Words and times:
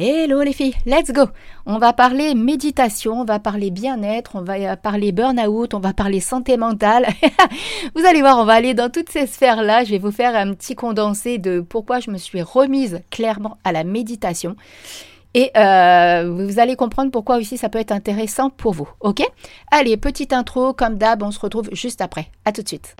Hello 0.00 0.42
les 0.42 0.52
filles, 0.52 0.76
let's 0.86 1.10
go 1.10 1.24
On 1.66 1.78
va 1.78 1.92
parler 1.92 2.36
méditation, 2.36 3.22
on 3.22 3.24
va 3.24 3.40
parler 3.40 3.72
bien-être, 3.72 4.36
on 4.36 4.42
va 4.42 4.76
parler 4.76 5.10
burn-out, 5.10 5.74
on 5.74 5.80
va 5.80 5.92
parler 5.92 6.20
santé 6.20 6.56
mentale. 6.56 7.08
vous 7.96 8.06
allez 8.06 8.20
voir, 8.20 8.38
on 8.38 8.44
va 8.44 8.52
aller 8.52 8.74
dans 8.74 8.90
toutes 8.90 9.08
ces 9.08 9.26
sphères-là. 9.26 9.82
Je 9.82 9.90
vais 9.90 9.98
vous 9.98 10.12
faire 10.12 10.36
un 10.36 10.54
petit 10.54 10.76
condensé 10.76 11.38
de 11.38 11.58
pourquoi 11.58 11.98
je 11.98 12.12
me 12.12 12.16
suis 12.16 12.42
remise 12.42 13.00
clairement 13.10 13.58
à 13.64 13.72
la 13.72 13.82
méditation. 13.82 14.54
Et 15.34 15.50
euh, 15.56 16.32
vous 16.32 16.60
allez 16.60 16.76
comprendre 16.76 17.10
pourquoi 17.10 17.36
aussi 17.36 17.58
ça 17.58 17.68
peut 17.68 17.80
être 17.80 17.90
intéressant 17.90 18.50
pour 18.50 18.74
vous. 18.74 18.88
Ok? 19.00 19.28
Allez, 19.72 19.96
petite 19.96 20.32
intro, 20.32 20.74
comme 20.74 20.96
d'hab, 20.96 21.24
on 21.24 21.32
se 21.32 21.40
retrouve 21.40 21.70
juste 21.72 22.02
après. 22.02 22.28
À 22.44 22.52
tout 22.52 22.62
de 22.62 22.68
suite. 22.68 22.94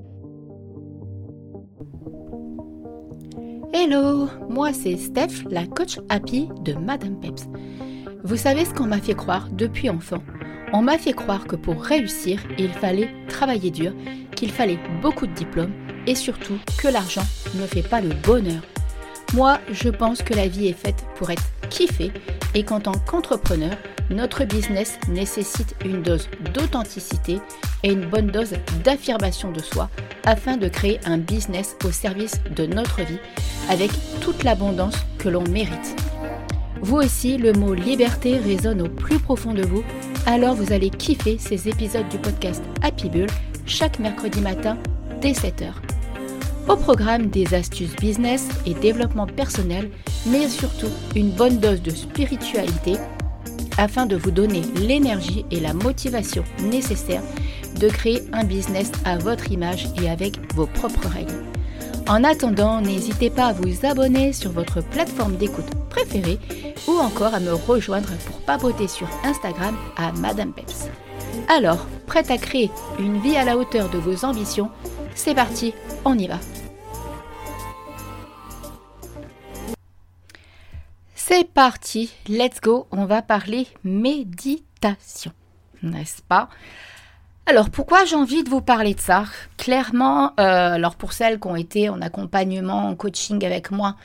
Hello, 3.70 4.28
moi 4.48 4.72
c'est 4.72 4.96
Steph, 4.96 5.44
la 5.50 5.66
coach 5.66 5.98
happy 6.08 6.48
de 6.62 6.72
Madame 6.72 7.20
Peps. 7.20 7.46
Vous 8.24 8.36
savez 8.36 8.64
ce 8.64 8.72
qu'on 8.72 8.86
m'a 8.86 9.00
fait 9.00 9.14
croire 9.14 9.48
depuis 9.50 9.90
enfant 9.90 10.22
On 10.72 10.80
m'a 10.80 10.96
fait 10.96 11.12
croire 11.12 11.46
que 11.46 11.54
pour 11.54 11.82
réussir, 11.82 12.40
il 12.58 12.70
fallait 12.70 13.10
travailler 13.28 13.70
dur, 13.70 13.92
qu'il 14.34 14.50
fallait 14.50 14.78
beaucoup 15.02 15.26
de 15.26 15.34
diplômes 15.34 15.72
et 16.06 16.14
surtout 16.14 16.58
que 16.78 16.88
l'argent 16.88 17.24
ne 17.56 17.66
fait 17.66 17.86
pas 17.86 18.00
le 18.00 18.14
bonheur. 18.24 18.62
Moi, 19.34 19.58
je 19.70 19.90
pense 19.90 20.22
que 20.22 20.32
la 20.32 20.48
vie 20.48 20.68
est 20.68 20.72
faite 20.72 21.04
pour 21.16 21.30
être 21.30 21.44
kiffée 21.68 22.12
et 22.54 22.64
qu'en 22.64 22.80
tant 22.80 22.98
qu'entrepreneur, 23.06 23.76
notre 24.08 24.44
business 24.44 24.98
nécessite 25.08 25.74
une 25.84 26.02
dose 26.02 26.28
d'authenticité 26.54 27.40
et 27.82 27.92
une 27.92 28.06
bonne 28.06 28.28
dose 28.28 28.54
d'affirmation 28.84 29.52
de 29.52 29.60
soi 29.60 29.88
afin 30.24 30.56
de 30.56 30.68
créer 30.68 31.00
un 31.04 31.18
business 31.18 31.76
au 31.84 31.90
service 31.90 32.40
de 32.54 32.66
notre 32.66 33.02
vie 33.02 33.18
avec 33.68 33.90
toute 34.20 34.42
l'abondance 34.44 34.96
que 35.18 35.28
l'on 35.28 35.44
mérite. 35.44 35.96
Vous 36.80 36.96
aussi, 36.96 37.38
le 37.38 37.52
mot 37.52 37.74
liberté 37.74 38.38
résonne 38.38 38.82
au 38.82 38.88
plus 38.88 39.18
profond 39.18 39.52
de 39.52 39.66
vous, 39.66 39.82
alors 40.26 40.54
vous 40.54 40.72
allez 40.72 40.90
kiffer 40.90 41.36
ces 41.38 41.68
épisodes 41.68 42.08
du 42.08 42.18
podcast 42.18 42.62
Happy 42.82 43.08
Bull 43.08 43.26
chaque 43.66 43.98
mercredi 43.98 44.40
matin 44.40 44.78
dès 45.20 45.32
7h. 45.32 45.72
Au 46.68 46.76
programme 46.76 47.28
des 47.28 47.54
astuces 47.54 47.96
business 47.96 48.48
et 48.66 48.74
développement 48.74 49.26
personnel, 49.26 49.90
mais 50.26 50.48
surtout 50.48 50.90
une 51.16 51.30
bonne 51.30 51.58
dose 51.58 51.82
de 51.82 51.90
spiritualité 51.90 52.94
afin 53.78 54.06
de 54.06 54.16
vous 54.16 54.30
donner 54.30 54.62
l'énergie 54.76 55.46
et 55.50 55.60
la 55.60 55.72
motivation 55.72 56.44
nécessaires 56.62 57.22
de 57.78 57.88
créer 57.88 58.22
un 58.32 58.44
business 58.44 58.90
à 59.04 59.18
votre 59.18 59.50
image 59.52 59.86
et 60.02 60.10
avec 60.10 60.52
vos 60.54 60.66
propres 60.66 61.08
règles. 61.08 61.44
En 62.08 62.24
attendant, 62.24 62.80
n'hésitez 62.80 63.28
pas 63.28 63.46
à 63.48 63.52
vous 63.52 63.84
abonner 63.84 64.32
sur 64.32 64.50
votre 64.50 64.80
plateforme 64.80 65.36
d'écoute 65.36 65.70
préférée 65.90 66.38
ou 66.86 66.92
encore 66.92 67.34
à 67.34 67.40
me 67.40 67.52
rejoindre 67.52 68.08
pour 68.26 68.40
papoter 68.40 68.88
sur 68.88 69.08
Instagram 69.24 69.76
à 69.96 70.12
Madame 70.12 70.52
Peps. 70.52 70.88
Alors, 71.48 71.86
prête 72.06 72.30
à 72.30 72.38
créer 72.38 72.70
une 72.98 73.20
vie 73.20 73.36
à 73.36 73.44
la 73.44 73.58
hauteur 73.58 73.90
de 73.90 73.98
vos 73.98 74.24
ambitions 74.24 74.70
C'est 75.14 75.34
parti, 75.34 75.74
on 76.04 76.16
y 76.16 76.26
va 76.26 76.38
C'est 81.14 81.44
parti, 81.44 82.10
let's 82.26 82.60
go, 82.62 82.86
on 82.90 83.04
va 83.04 83.20
parler 83.20 83.66
méditation, 83.84 85.32
n'est-ce 85.82 86.22
pas? 86.22 86.48
Alors 87.48 87.70
pourquoi 87.70 88.04
j'ai 88.04 88.14
envie 88.14 88.44
de 88.44 88.50
vous 88.50 88.60
parler 88.60 88.94
de 88.94 89.00
ça? 89.00 89.24
Clairement, 89.56 90.32
euh, 90.38 90.74
alors 90.74 90.96
pour 90.96 91.14
celles 91.14 91.40
qui 91.40 91.46
ont 91.46 91.56
été 91.56 91.88
en 91.88 92.02
accompagnement, 92.02 92.88
en 92.88 92.94
coaching 92.94 93.42
avec 93.44 93.70
moi, 93.70 93.96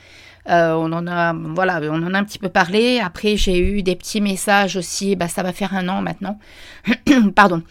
euh, 0.48 0.72
on 0.72 0.90
en 0.92 1.06
a, 1.06 1.34
voilà, 1.34 1.80
on 1.90 2.14
a 2.14 2.18
un 2.18 2.24
petit 2.24 2.38
peu 2.38 2.48
parlé. 2.48 3.00
Après, 3.00 3.36
j'ai 3.36 3.58
eu 3.58 3.82
des 3.82 3.96
petits 3.96 4.22
messages 4.22 4.76
aussi. 4.76 5.14
Bah, 5.14 5.28
ça 5.28 5.42
va 5.42 5.52
faire 5.52 5.74
un 5.74 5.88
an 5.88 6.00
maintenant. 6.00 6.38
Pardon. 7.34 7.62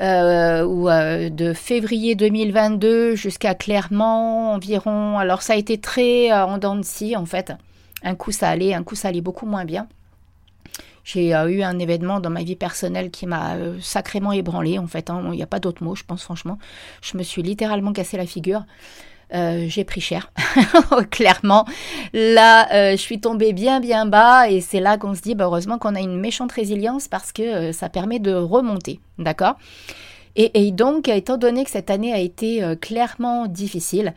Euh, 0.00 0.64
ou 0.64 0.88
de 1.30 1.52
février 1.54 2.16
2022 2.16 3.14
jusqu'à 3.14 3.54
clairement 3.54 4.52
environ. 4.52 5.18
Alors 5.18 5.40
ça 5.40 5.54
a 5.54 5.56
été 5.56 5.78
très 5.78 6.32
en 6.32 6.58
dents 6.58 6.76
de 6.76 6.82
scie 6.82 7.16
en 7.16 7.24
fait. 7.24 7.52
Un 8.02 8.14
coup 8.14 8.32
ça 8.32 8.48
allait, 8.50 8.74
un 8.74 8.82
coup 8.82 8.94
ça 8.94 9.08
allait 9.08 9.20
beaucoup 9.20 9.46
moins 9.46 9.64
bien. 9.64 9.86
J'ai 11.04 11.34
euh, 11.34 11.48
eu 11.50 11.62
un 11.62 11.78
événement 11.78 12.18
dans 12.18 12.30
ma 12.30 12.42
vie 12.42 12.56
personnelle 12.56 13.10
qui 13.10 13.26
m'a 13.26 13.54
euh, 13.56 13.76
sacrément 13.80 14.32
ébranlé 14.32 14.78
en 14.78 14.86
fait. 14.86 15.10
Hein. 15.10 15.22
Il 15.26 15.36
n'y 15.36 15.42
a 15.42 15.46
pas 15.46 15.60
d'autre 15.60 15.84
mot, 15.84 15.94
je 15.94 16.02
pense 16.02 16.24
franchement. 16.24 16.58
Je 17.02 17.16
me 17.18 17.22
suis 17.22 17.42
littéralement 17.42 17.92
cassé 17.92 18.16
la 18.16 18.26
figure. 18.26 18.64
Euh, 19.34 19.66
j'ai 19.68 19.84
pris 19.84 20.00
cher, 20.00 20.32
clairement. 21.10 21.66
Là, 22.12 22.92
je 22.92 22.96
suis 22.96 23.20
tombée 23.20 23.52
bien 23.52 23.80
bien 23.80 24.06
bas 24.06 24.48
et 24.48 24.60
c'est 24.60 24.80
là 24.80 24.96
qu'on 24.96 25.14
se 25.14 25.22
dit, 25.22 25.34
bah, 25.34 25.44
heureusement 25.44 25.78
qu'on 25.78 25.94
a 25.94 26.00
une 26.00 26.18
méchante 26.18 26.52
résilience 26.52 27.08
parce 27.08 27.32
que 27.32 27.72
ça 27.72 27.88
permet 27.88 28.18
de 28.18 28.32
remonter, 28.32 29.00
d'accord? 29.18 29.56
Et, 30.36 30.72
donc, 30.72 31.08
étant 31.08 31.36
donné 31.36 31.64
que 31.64 31.70
cette 31.70 31.90
année 31.90 32.12
a 32.12 32.18
été 32.18 32.62
clairement 32.80 33.46
difficile, 33.46 34.14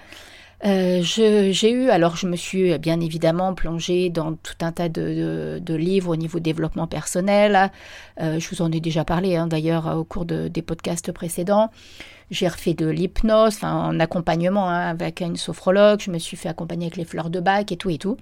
euh, 0.66 1.02
j'ai 1.04 1.72
eu, 1.72 1.90
alors 1.90 2.16
je 2.16 2.28
me 2.28 2.36
suis 2.36 2.78
bien 2.80 3.00
évidemment 3.00 3.54
plongée 3.54 4.10
dans 4.10 4.34
tout 4.34 4.56
un 4.62 4.72
tas 4.72 4.90
de, 4.90 5.62
livres 5.70 6.12
au 6.12 6.16
niveau 6.16 6.40
développement 6.40 6.88
personnel. 6.88 7.72
Euh, 8.20 8.40
je 8.40 8.50
vous 8.50 8.62
en 8.62 8.72
ai 8.72 8.80
déjà 8.80 9.06
parlé 9.06 9.36
hein, 9.36 9.48
d'ailleurs 9.48 9.96
au 9.98 10.04
cours 10.04 10.26
des 10.26 10.62
podcasts 10.62 11.12
précédents. 11.12 11.70
J'ai 12.30 12.48
refait 12.48 12.74
de 12.74 12.88
l'hypnose, 12.88 13.64
en 13.64 14.00
accompagnement 14.00 14.70
hein, 14.70 14.90
avec 14.90 15.22
une 15.22 15.38
sophrologue. 15.38 16.02
Je 16.02 16.12
me 16.12 16.18
suis 16.18 16.36
fait 16.36 16.50
accompagner 16.50 16.88
avec 16.88 16.98
les 16.98 17.06
fleurs 17.06 17.30
de 17.30 17.40
bac 17.40 17.72
et 17.72 17.78
tout 17.78 17.90
et 17.90 17.98
tout. 17.98 18.18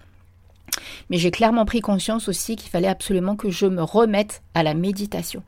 Mais 1.09 1.18
j'ai 1.18 1.31
clairement 1.31 1.66
pris 1.66 1.81
conscience 1.81 2.28
aussi 2.28 2.56
qu'il 2.56 2.69
fallait 2.69 2.88
absolument 2.88 3.35
que 3.35 3.50
je 3.50 3.66
me 3.66 3.81
remette 3.81 4.44
à 4.53 4.62
la 4.62 4.74
méditation. 4.74 5.41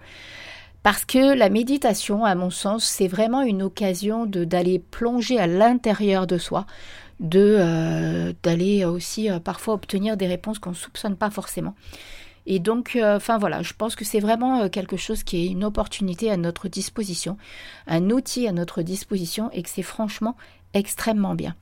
Parce 0.88 1.04
que 1.04 1.36
la 1.36 1.50
méditation, 1.50 2.24
à 2.24 2.34
mon 2.34 2.50
sens, 2.50 2.86
c'est 2.86 3.10
vraiment 3.10 3.42
une 3.42 3.62
occasion 3.62 4.26
d'aller 4.26 4.80
plonger 4.80 5.38
à 5.38 5.46
l'intérieur 5.46 6.28
de 6.28 6.38
soi, 6.38 6.66
de 7.20 7.58
euh, 7.60 8.32
d'aller 8.42 8.86
aussi 8.86 9.30
euh, 9.30 9.40
parfois 9.42 9.74
obtenir 9.74 10.16
des 10.16 10.28
réponses 10.28 10.60
qu'on 10.60 10.70
ne 10.70 10.76
soupçonne 10.76 11.18
pas 11.18 11.30
forcément. 11.30 11.76
Et 12.46 12.60
donc, 12.60 12.96
euh, 12.96 13.18
enfin 13.18 13.38
voilà, 13.38 13.64
je 13.64 13.74
pense 13.74 13.98
que 13.98 14.06
c'est 14.06 14.22
vraiment 14.22 14.70
quelque 14.70 14.96
chose 14.96 15.24
qui 15.24 15.44
est 15.44 15.48
une 15.48 15.66
opportunité 15.66 16.32
à 16.32 16.38
notre 16.38 16.70
disposition, 16.70 17.36
un 17.88 18.10
outil 18.10 18.48
à 18.48 18.54
notre 18.54 18.82
disposition, 18.82 19.52
et 19.52 19.64
que 19.64 19.70
c'est 19.70 19.82
franchement 19.82 20.38
extrêmement 20.74 21.36
bien. 21.36 21.58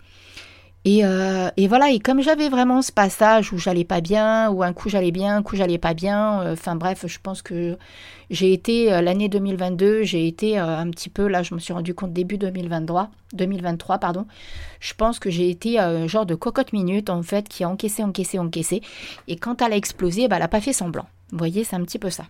Euh, 0.88 1.50
et, 1.58 1.68
voilà, 1.68 1.90
et 1.90 2.00
comme 2.00 2.22
j'avais 2.22 2.48
vraiment 2.48 2.84
ce 2.84 2.92
passage 2.92 3.52
où 3.52 3.58
j'allais 3.58 3.84
pas 3.86 4.02
bien, 4.02 4.52
où 4.52 4.62
un 4.62 4.72
coup 4.72 4.88
j'allais 4.88 5.12
bien, 5.12 5.38
un 5.38 5.42
coup 5.42 5.56
j'allais 5.56 5.80
pas 5.80 5.96
bien, 5.96 6.42
euh, 6.42 6.54
enfin 6.54 6.76
bref, 6.76 7.06
je 7.08 7.18
pense 7.22 7.42
que 7.42 7.76
j'ai 8.30 8.54
été, 8.54 8.94
euh, 8.94 9.02
l'année 9.02 9.28
2022, 9.28 10.04
j'ai 10.04 10.28
été 10.28 10.60
un 10.60 10.88
petit 10.92 11.10
peu, 11.10 11.28
là 11.28 11.42
je 11.42 11.56
me 11.56 11.60
suis 11.60 11.74
rendu 11.74 11.96
compte 11.96 12.14
début 12.14 12.38
2023, 12.38 13.10
2023 13.34 13.98
pardon, 13.98 14.28
je 14.80 14.94
pense 14.94 15.18
que 15.18 15.32
j'ai 15.32 15.50
été 15.50 15.80
un 15.80 16.06
genre 16.06 16.28
de 16.28 16.36
cocotte 16.36 16.72
minute 16.72 17.10
en 17.10 17.24
fait, 17.24 17.50
qui 17.50 17.64
a 17.64 17.70
encaissé, 17.70 18.04
encaissé, 18.04 18.38
encaissé, 18.38 18.82
et 19.28 19.38
quand 19.38 19.64
elle 19.64 19.74
a 19.74 19.78
explosé, 19.78 20.28
bah, 20.28 20.36
elle 20.36 20.44
n'a 20.44 20.48
pas 20.48 20.62
fait 20.62 20.74
semblant. 20.74 21.08
Vous 21.32 21.40
voyez, 21.40 21.64
c'est 21.64 21.76
un 21.76 21.84
petit 21.84 22.00
peu 22.00 22.12
ça 22.12 22.26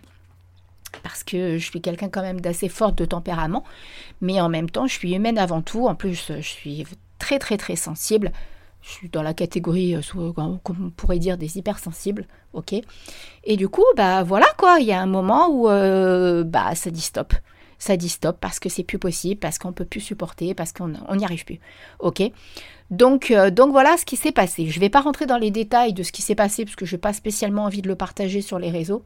parce 1.02 1.24
que 1.24 1.58
je 1.58 1.64
suis 1.64 1.82
quelqu'un 1.82 2.08
quand 2.08 2.22
même 2.22 2.40
d'assez 2.40 2.70
forte 2.70 2.96
de 2.96 3.04
tempérament, 3.04 3.64
mais 4.22 4.40
en 4.40 4.48
même 4.48 4.70
temps, 4.70 4.86
je 4.86 4.94
suis 4.94 5.14
humaine 5.14 5.36
avant 5.36 5.60
tout. 5.60 5.86
En 5.86 5.94
plus, 5.94 6.32
je 6.34 6.40
suis 6.40 6.86
très 7.18 7.38
très 7.38 7.56
très 7.56 7.76
sensible. 7.76 8.32
Je 8.82 8.90
suis 8.90 9.08
dans 9.08 9.22
la 9.22 9.34
catégorie, 9.34 9.96
euh, 9.96 10.32
comme 10.32 10.86
on 10.86 10.90
pourrait 10.90 11.18
dire, 11.18 11.36
des 11.38 11.58
hypersensibles, 11.58 12.26
ok 12.52 12.74
Et 13.44 13.56
du 13.56 13.68
coup, 13.68 13.84
bah 13.96 14.22
voilà 14.22 14.46
quoi, 14.58 14.78
il 14.78 14.86
y 14.86 14.92
a 14.92 15.00
un 15.00 15.06
moment 15.06 15.48
où 15.48 15.68
euh, 15.68 16.44
bah 16.44 16.74
ça 16.74 16.90
dit 16.90 17.00
stop. 17.00 17.34
Ça 17.78 17.96
dit 17.96 18.08
stop 18.08 18.38
parce 18.40 18.60
que 18.60 18.68
c'est 18.68 18.84
plus 18.84 18.98
possible, 18.98 19.40
parce 19.40 19.58
qu'on 19.58 19.72
peut 19.72 19.84
plus 19.84 20.00
supporter, 20.00 20.54
parce 20.54 20.72
qu'on 20.72 20.88
n'y 20.88 21.24
arrive 21.24 21.44
plus, 21.44 21.58
ok 21.98 22.30
donc, 22.90 23.30
euh, 23.30 23.50
donc 23.50 23.72
voilà 23.72 23.96
ce 23.96 24.04
qui 24.04 24.16
s'est 24.16 24.32
passé. 24.32 24.68
Je 24.68 24.76
ne 24.76 24.80
vais 24.80 24.88
pas 24.88 25.00
rentrer 25.00 25.26
dans 25.26 25.38
les 25.38 25.50
détails 25.50 25.92
de 25.92 26.02
ce 26.02 26.12
qui 26.12 26.22
s'est 26.22 26.34
passé 26.34 26.64
parce 26.64 26.76
que 26.76 26.86
je 26.86 26.94
n'ai 26.94 27.00
pas 27.00 27.12
spécialement 27.12 27.64
envie 27.64 27.82
de 27.82 27.88
le 27.88 27.96
partager 27.96 28.40
sur 28.42 28.58
les 28.58 28.70
réseaux. 28.70 29.02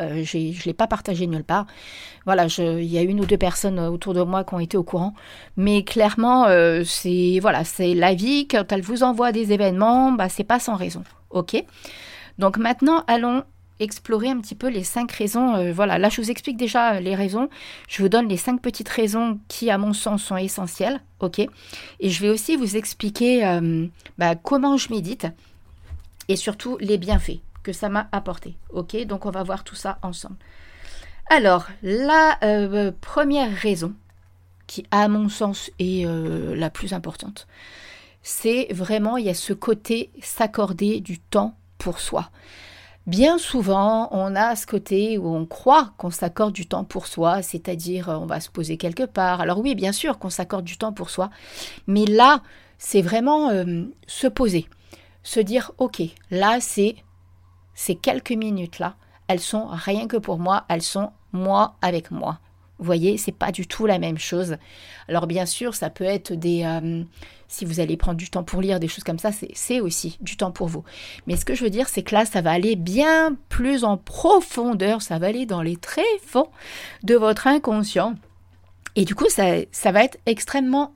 Euh, 0.00 0.22
je 0.24 0.38
ne 0.38 0.64
l'ai 0.64 0.74
pas 0.74 0.86
partagé 0.86 1.26
nulle 1.26 1.44
part. 1.44 1.66
Voilà, 2.24 2.46
il 2.58 2.84
y 2.84 2.98
a 2.98 3.02
une 3.02 3.20
ou 3.20 3.26
deux 3.26 3.36
personnes 3.36 3.78
euh, 3.78 3.90
autour 3.90 4.14
de 4.14 4.22
moi 4.22 4.44
qui 4.44 4.54
ont 4.54 4.60
été 4.60 4.76
au 4.76 4.82
courant. 4.82 5.14
Mais 5.56 5.82
clairement, 5.82 6.46
euh, 6.46 6.82
c'est 6.84 7.38
voilà, 7.40 7.64
c'est 7.64 7.94
la 7.94 8.14
vie. 8.14 8.46
Quand 8.48 8.70
elle 8.70 8.82
vous 8.82 9.02
envoie 9.02 9.32
des 9.32 9.52
événements, 9.52 10.12
bah, 10.12 10.28
c'est 10.28 10.44
pas 10.44 10.60
sans 10.60 10.76
raison. 10.76 11.02
OK? 11.30 11.62
Donc 12.38 12.58
maintenant, 12.58 13.04
allons 13.06 13.42
explorer 13.80 14.28
un 14.28 14.40
petit 14.40 14.56
peu 14.56 14.68
les 14.68 14.82
cinq 14.82 15.12
raisons. 15.12 15.72
voilà, 15.72 15.98
là, 15.98 16.08
je 16.08 16.20
vous 16.20 16.32
explique 16.32 16.56
déjà 16.56 16.98
les 16.98 17.14
raisons. 17.14 17.48
Je 17.86 18.02
vous 18.02 18.08
donne 18.08 18.28
les 18.28 18.36
cinq 18.36 18.60
petites 18.60 18.88
raisons 18.88 19.38
qui, 19.46 19.70
à 19.70 19.78
mon 19.78 19.92
sens, 19.92 20.24
sont 20.24 20.36
essentielles. 20.36 21.00
OK? 21.20 21.38
Et 21.38 22.10
je 22.10 22.20
vais 22.20 22.28
aussi 22.28 22.56
vous 22.56 22.76
expliquer 22.76 23.60
bah, 24.18 24.34
comment 24.34 24.76
je 24.76 24.92
médite 24.92 25.28
et 26.26 26.34
surtout 26.34 26.76
les 26.80 26.98
bienfaits 26.98 27.40
que 27.62 27.72
ça 27.72 27.88
m'a 27.88 28.08
apporté. 28.12 28.56
Ok, 28.70 28.96
donc 29.06 29.26
on 29.26 29.30
va 29.30 29.42
voir 29.42 29.64
tout 29.64 29.74
ça 29.74 29.98
ensemble. 30.02 30.36
Alors, 31.30 31.66
la 31.82 32.38
euh, 32.42 32.90
première 33.00 33.52
raison, 33.52 33.94
qui 34.66 34.86
à 34.90 35.08
mon 35.08 35.28
sens 35.28 35.70
est 35.78 36.06
euh, 36.06 36.54
la 36.56 36.70
plus 36.70 36.92
importante, 36.92 37.46
c'est 38.22 38.68
vraiment, 38.70 39.16
il 39.16 39.26
y 39.26 39.30
a 39.30 39.34
ce 39.34 39.52
côté 39.52 40.10
s'accorder 40.22 41.00
du 41.00 41.18
temps 41.18 41.54
pour 41.78 42.00
soi. 42.00 42.30
Bien 43.06 43.38
souvent, 43.38 44.08
on 44.10 44.36
a 44.36 44.54
ce 44.54 44.66
côté 44.66 45.16
où 45.16 45.34
on 45.34 45.46
croit 45.46 45.92
qu'on 45.96 46.10
s'accorde 46.10 46.52
du 46.52 46.66
temps 46.66 46.84
pour 46.84 47.06
soi, 47.06 47.40
c'est-à-dire 47.40 48.08
on 48.08 48.26
va 48.26 48.40
se 48.40 48.50
poser 48.50 48.76
quelque 48.76 49.04
part. 49.04 49.40
Alors 49.40 49.60
oui, 49.60 49.74
bien 49.74 49.92
sûr 49.92 50.18
qu'on 50.18 50.28
s'accorde 50.28 50.64
du 50.64 50.76
temps 50.76 50.92
pour 50.92 51.08
soi, 51.08 51.30
mais 51.86 52.04
là, 52.04 52.42
c'est 52.76 53.00
vraiment 53.00 53.48
euh, 53.48 53.84
se 54.06 54.26
poser, 54.26 54.66
se 55.22 55.40
dire, 55.40 55.72
ok, 55.78 56.02
là, 56.30 56.58
c'est 56.60 56.96
ces 57.78 57.94
quelques 57.94 58.32
minutes-là, 58.32 58.96
elles 59.28 59.38
sont 59.38 59.68
rien 59.70 60.08
que 60.08 60.16
pour 60.16 60.40
moi, 60.40 60.64
elles 60.68 60.82
sont 60.82 61.12
moi 61.30 61.76
avec 61.80 62.10
moi. 62.10 62.40
Vous 62.80 62.84
voyez, 62.84 63.16
c'est 63.18 63.30
pas 63.30 63.52
du 63.52 63.68
tout 63.68 63.86
la 63.86 64.00
même 64.00 64.18
chose. 64.18 64.56
Alors 65.06 65.28
bien 65.28 65.46
sûr, 65.46 65.76
ça 65.76 65.88
peut 65.88 66.02
être 66.02 66.32
des... 66.32 66.64
Euh, 66.64 67.04
si 67.46 67.64
vous 67.64 67.78
allez 67.78 67.96
prendre 67.96 68.16
du 68.16 68.30
temps 68.30 68.42
pour 68.42 68.60
lire, 68.60 68.80
des 68.80 68.88
choses 68.88 69.04
comme 69.04 69.20
ça, 69.20 69.30
c'est 69.52 69.80
aussi 69.80 70.18
du 70.20 70.36
temps 70.36 70.50
pour 70.50 70.66
vous. 70.66 70.82
Mais 71.28 71.36
ce 71.36 71.44
que 71.44 71.54
je 71.54 71.62
veux 71.62 71.70
dire, 71.70 71.88
c'est 71.88 72.02
que 72.02 72.16
là, 72.16 72.24
ça 72.24 72.40
va 72.40 72.50
aller 72.50 72.74
bien 72.74 73.36
plus 73.48 73.84
en 73.84 73.96
profondeur, 73.96 75.00
ça 75.00 75.20
va 75.20 75.28
aller 75.28 75.46
dans 75.46 75.62
les 75.62 75.76
tréfonds 75.76 76.50
de 77.04 77.14
votre 77.14 77.46
inconscient. 77.46 78.16
Et 78.96 79.04
du 79.04 79.14
coup, 79.14 79.28
ça, 79.28 79.44
ça 79.70 79.92
va 79.92 80.02
être 80.02 80.18
extrêmement 80.26 80.94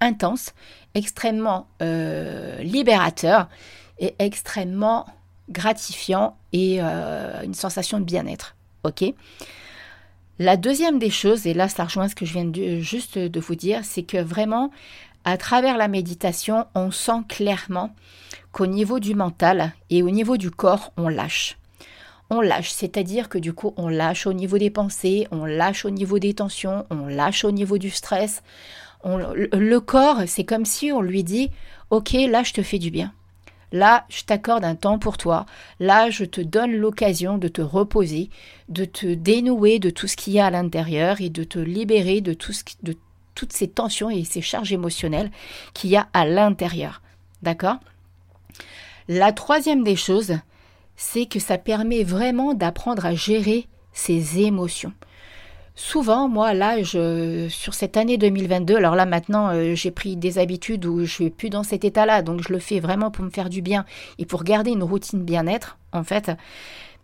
intense, 0.00 0.52
extrêmement 0.94 1.68
euh, 1.80 2.58
libérateur 2.58 3.48
et 4.00 4.16
extrêmement 4.18 5.06
gratifiant 5.48 6.36
et 6.52 6.78
euh, 6.80 7.42
une 7.42 7.54
sensation 7.54 7.98
de 7.98 8.04
bien-être. 8.04 8.56
Ok? 8.84 9.04
La 10.38 10.56
deuxième 10.56 10.98
des 10.98 11.10
choses, 11.10 11.46
et 11.46 11.54
là 11.54 11.68
ça 11.68 11.84
rejoint 11.84 12.08
ce 12.08 12.14
que 12.14 12.26
je 12.26 12.32
viens 12.32 12.80
juste 12.80 13.18
de 13.18 13.40
vous 13.40 13.54
dire, 13.54 13.80
c'est 13.84 14.02
que 14.02 14.18
vraiment, 14.18 14.70
à 15.24 15.36
travers 15.36 15.76
la 15.76 15.88
méditation, 15.88 16.66
on 16.74 16.90
sent 16.90 17.22
clairement 17.28 17.94
qu'au 18.52 18.66
niveau 18.66 18.98
du 18.98 19.14
mental 19.14 19.72
et 19.90 20.02
au 20.02 20.10
niveau 20.10 20.36
du 20.36 20.50
corps, 20.50 20.92
on 20.96 21.08
lâche. 21.08 21.56
On 22.30 22.40
lâche, 22.40 22.70
c'est-à-dire 22.70 23.28
que 23.28 23.38
du 23.38 23.52
coup, 23.52 23.74
on 23.76 23.88
lâche 23.88 24.26
au 24.26 24.32
niveau 24.32 24.58
des 24.58 24.70
pensées, 24.70 25.28
on 25.30 25.44
lâche 25.44 25.84
au 25.84 25.90
niveau 25.90 26.18
des 26.18 26.34
tensions, 26.34 26.86
on 26.90 27.06
lâche 27.06 27.44
au 27.44 27.52
niveau 27.52 27.78
du 27.78 27.90
stress, 27.90 28.42
le 29.04 29.78
corps, 29.78 30.22
c'est 30.26 30.44
comme 30.44 30.64
si 30.64 30.90
on 30.90 31.00
lui 31.00 31.22
dit, 31.24 31.50
ok, 31.90 32.12
là 32.28 32.42
je 32.42 32.52
te 32.52 32.62
fais 32.62 32.78
du 32.78 32.90
bien. 32.90 33.12
Là, 33.74 34.04
je 34.08 34.22
t'accorde 34.22 34.64
un 34.64 34.76
temps 34.76 35.00
pour 35.00 35.18
toi. 35.18 35.46
Là, 35.80 36.08
je 36.08 36.24
te 36.24 36.40
donne 36.40 36.76
l'occasion 36.76 37.38
de 37.38 37.48
te 37.48 37.60
reposer, 37.60 38.30
de 38.68 38.84
te 38.84 39.12
dénouer 39.12 39.80
de 39.80 39.90
tout 39.90 40.06
ce 40.06 40.16
qu'il 40.16 40.32
y 40.32 40.38
a 40.38 40.46
à 40.46 40.50
l'intérieur 40.50 41.20
et 41.20 41.28
de 41.28 41.42
te 41.42 41.58
libérer 41.58 42.20
de, 42.20 42.34
toutes 42.34 43.52
ces 43.52 43.66
tensions 43.66 44.10
et 44.10 44.22
ces 44.22 44.42
charges 44.42 44.72
émotionnelles 44.72 45.32
qu'il 45.74 45.90
y 45.90 45.96
a 45.96 46.06
à 46.12 46.24
l'intérieur. 46.24 47.02
D'accord? 47.42 47.78
La 49.08 49.32
troisième 49.32 49.82
des 49.82 49.96
choses, 49.96 50.38
c'est 50.94 51.26
que 51.26 51.40
ça 51.40 51.58
permet 51.58 52.04
vraiment 52.04 52.54
d'apprendre 52.54 53.04
à 53.04 53.16
gérer 53.16 53.66
ses 53.92 54.38
émotions. 54.38 54.92
Souvent, 55.76 56.28
moi, 56.28 56.54
là, 56.54 56.76
sur 56.84 57.74
cette 57.74 57.96
année 57.96 58.16
2022, 58.16 58.76
alors 58.76 58.94
là 58.94 59.06
maintenant, 59.06 59.48
euh, 59.48 59.74
j'ai 59.74 59.90
pris 59.90 60.14
des 60.14 60.38
habitudes 60.38 60.86
où 60.86 61.00
je 61.00 61.10
suis 61.10 61.30
plus 61.30 61.50
dans 61.50 61.64
cet 61.64 61.84
état-là, 61.84 62.22
donc 62.22 62.42
je 62.46 62.52
le 62.52 62.60
fais 62.60 62.78
vraiment 62.78 63.10
pour 63.10 63.24
me 63.24 63.30
faire 63.30 63.50
du 63.50 63.60
bien 63.60 63.84
et 64.18 64.24
pour 64.24 64.44
garder 64.44 64.70
une 64.70 64.84
routine 64.84 65.24
bien-être, 65.24 65.76
en 65.92 66.04
fait. 66.04 66.30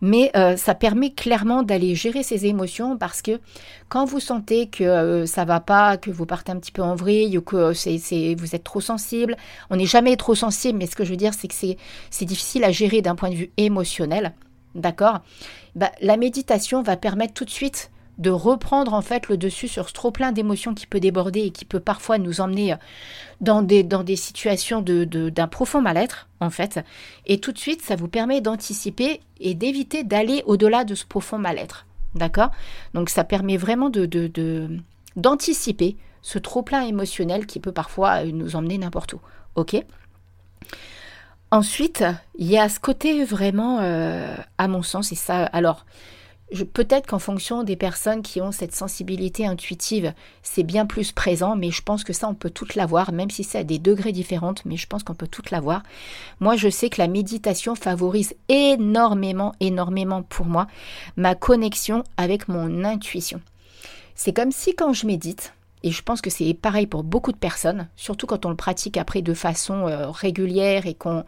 Mais 0.00 0.30
euh, 0.36 0.56
ça 0.56 0.76
permet 0.76 1.12
clairement 1.12 1.64
d'aller 1.64 1.96
gérer 1.96 2.22
ses 2.22 2.46
émotions 2.46 2.96
parce 2.96 3.22
que 3.22 3.40
quand 3.88 4.04
vous 4.04 4.20
sentez 4.20 4.68
que 4.68 4.84
euh, 4.84 5.26
ça 5.26 5.44
va 5.44 5.58
pas, 5.58 5.96
que 5.96 6.12
vous 6.12 6.24
partez 6.24 6.52
un 6.52 6.56
petit 6.60 6.72
peu 6.72 6.82
en 6.82 6.94
vrille 6.94 7.36
ou 7.36 7.42
que 7.42 7.72
c'est, 7.72 7.98
vous 8.38 8.54
êtes 8.54 8.64
trop 8.64 8.80
sensible, 8.80 9.36
on 9.70 9.76
n'est 9.76 9.84
jamais 9.84 10.16
trop 10.16 10.36
sensible, 10.36 10.78
mais 10.78 10.86
ce 10.86 10.94
que 10.94 11.04
je 11.04 11.10
veux 11.10 11.16
dire, 11.16 11.34
c'est 11.34 11.48
que 11.48 11.54
c'est, 11.54 12.24
difficile 12.24 12.62
à 12.62 12.70
gérer 12.70 13.02
d'un 13.02 13.16
point 13.16 13.30
de 13.30 13.34
vue 13.34 13.50
émotionnel, 13.56 14.32
d'accord? 14.76 15.18
Bah, 15.74 15.90
La 16.00 16.16
méditation 16.16 16.82
va 16.82 16.96
permettre 16.96 17.34
tout 17.34 17.44
de 17.44 17.50
suite 17.50 17.90
de 18.20 18.30
reprendre 18.30 18.92
en 18.92 19.00
fait 19.00 19.28
le 19.28 19.36
dessus 19.38 19.66
sur 19.66 19.88
ce 19.88 19.94
trop 19.94 20.10
plein 20.10 20.30
d'émotions 20.30 20.74
qui 20.74 20.86
peut 20.86 21.00
déborder 21.00 21.40
et 21.40 21.50
qui 21.50 21.64
peut 21.64 21.80
parfois 21.80 22.18
nous 22.18 22.40
emmener 22.40 22.74
euh, 22.74 22.76
dans 23.40 23.62
des, 23.62 24.16
situations 24.16 24.82
d'un 24.82 25.06
de, 25.06 25.46
profond 25.46 25.80
mal-être 25.80 26.28
en 26.38 26.50
fait. 26.50 26.80
Et 27.26 27.40
tout 27.40 27.50
de 27.50 27.58
suite, 27.58 27.82
ça 27.82 27.96
vous 27.96 28.08
permet 28.08 28.42
d'anticiper 28.42 29.20
et 29.40 29.54
d'éviter 29.54 30.04
d'aller 30.04 30.42
au-delà 30.46 30.84
de 30.84 30.94
ce 30.94 31.06
profond 31.06 31.38
mal-être. 31.38 31.86
D'accord? 32.14 32.50
Donc 32.92 33.08
ça 33.08 33.24
permet 33.24 33.56
vraiment 33.56 33.88
de, 33.88 34.06
d'anticiper 35.16 35.96
ce 36.20 36.38
trop 36.38 36.62
plein 36.62 36.82
émotionnel 36.82 37.46
qui 37.46 37.58
peut 37.58 37.72
parfois 37.72 38.22
euh, 38.22 38.30
nous 38.32 38.54
emmener 38.54 38.76
n'importe 38.76 39.14
où. 39.14 39.20
Ok? 39.54 39.82
Ensuite, 41.50 42.04
il 42.36 42.46
y 42.46 42.58
a 42.58 42.68
ce 42.68 42.78
côté 42.78 43.24
vraiment, 43.24 43.78
euh, 43.80 44.36
à 44.58 44.68
mon 44.68 44.82
sens, 44.82 45.10
et 45.10 45.16
ça, 45.16 45.46
alors, 45.46 45.84
Peut-être 46.72 47.06
qu'en 47.06 47.20
fonction 47.20 47.62
des 47.62 47.76
personnes 47.76 48.22
qui 48.22 48.40
ont 48.40 48.50
cette 48.50 48.74
sensibilité 48.74 49.46
intuitive, 49.46 50.12
c'est 50.42 50.64
bien 50.64 50.84
plus 50.84 51.12
présent, 51.12 51.54
mais 51.54 51.70
je 51.70 51.80
pense 51.80 52.02
que 52.02 52.12
ça, 52.12 52.28
on 52.28 52.34
peut 52.34 52.50
tout 52.50 52.66
l'avoir, 52.74 53.12
même 53.12 53.30
si 53.30 53.44
c'est 53.44 53.58
à 53.58 53.64
des 53.64 53.78
degrés 53.78 54.10
différents, 54.10 54.54
mais 54.64 54.76
je 54.76 54.88
pense 54.88 55.04
qu'on 55.04 55.14
peut 55.14 55.28
tout 55.28 55.44
l'avoir. 55.52 55.84
Moi, 56.40 56.56
je 56.56 56.68
sais 56.68 56.90
que 56.90 57.00
la 57.00 57.06
méditation 57.06 57.76
favorise 57.76 58.34
énormément, 58.48 59.54
énormément 59.60 60.22
pour 60.22 60.46
moi 60.46 60.66
ma 61.16 61.36
connexion 61.36 62.02
avec 62.16 62.48
mon 62.48 62.84
intuition. 62.84 63.40
C'est 64.16 64.32
comme 64.32 64.50
si 64.50 64.74
quand 64.74 64.92
je 64.92 65.06
médite, 65.06 65.54
et 65.84 65.92
je 65.92 66.02
pense 66.02 66.20
que 66.20 66.30
c'est 66.30 66.52
pareil 66.52 66.88
pour 66.88 67.04
beaucoup 67.04 67.30
de 67.30 67.36
personnes, 67.36 67.88
surtout 67.94 68.26
quand 68.26 68.44
on 68.44 68.50
le 68.50 68.56
pratique 68.56 68.96
après 68.96 69.22
de 69.22 69.34
façon 69.34 69.86
euh, 69.86 70.10
régulière 70.10 70.86
et 70.86 70.94
qu'on 70.94 71.24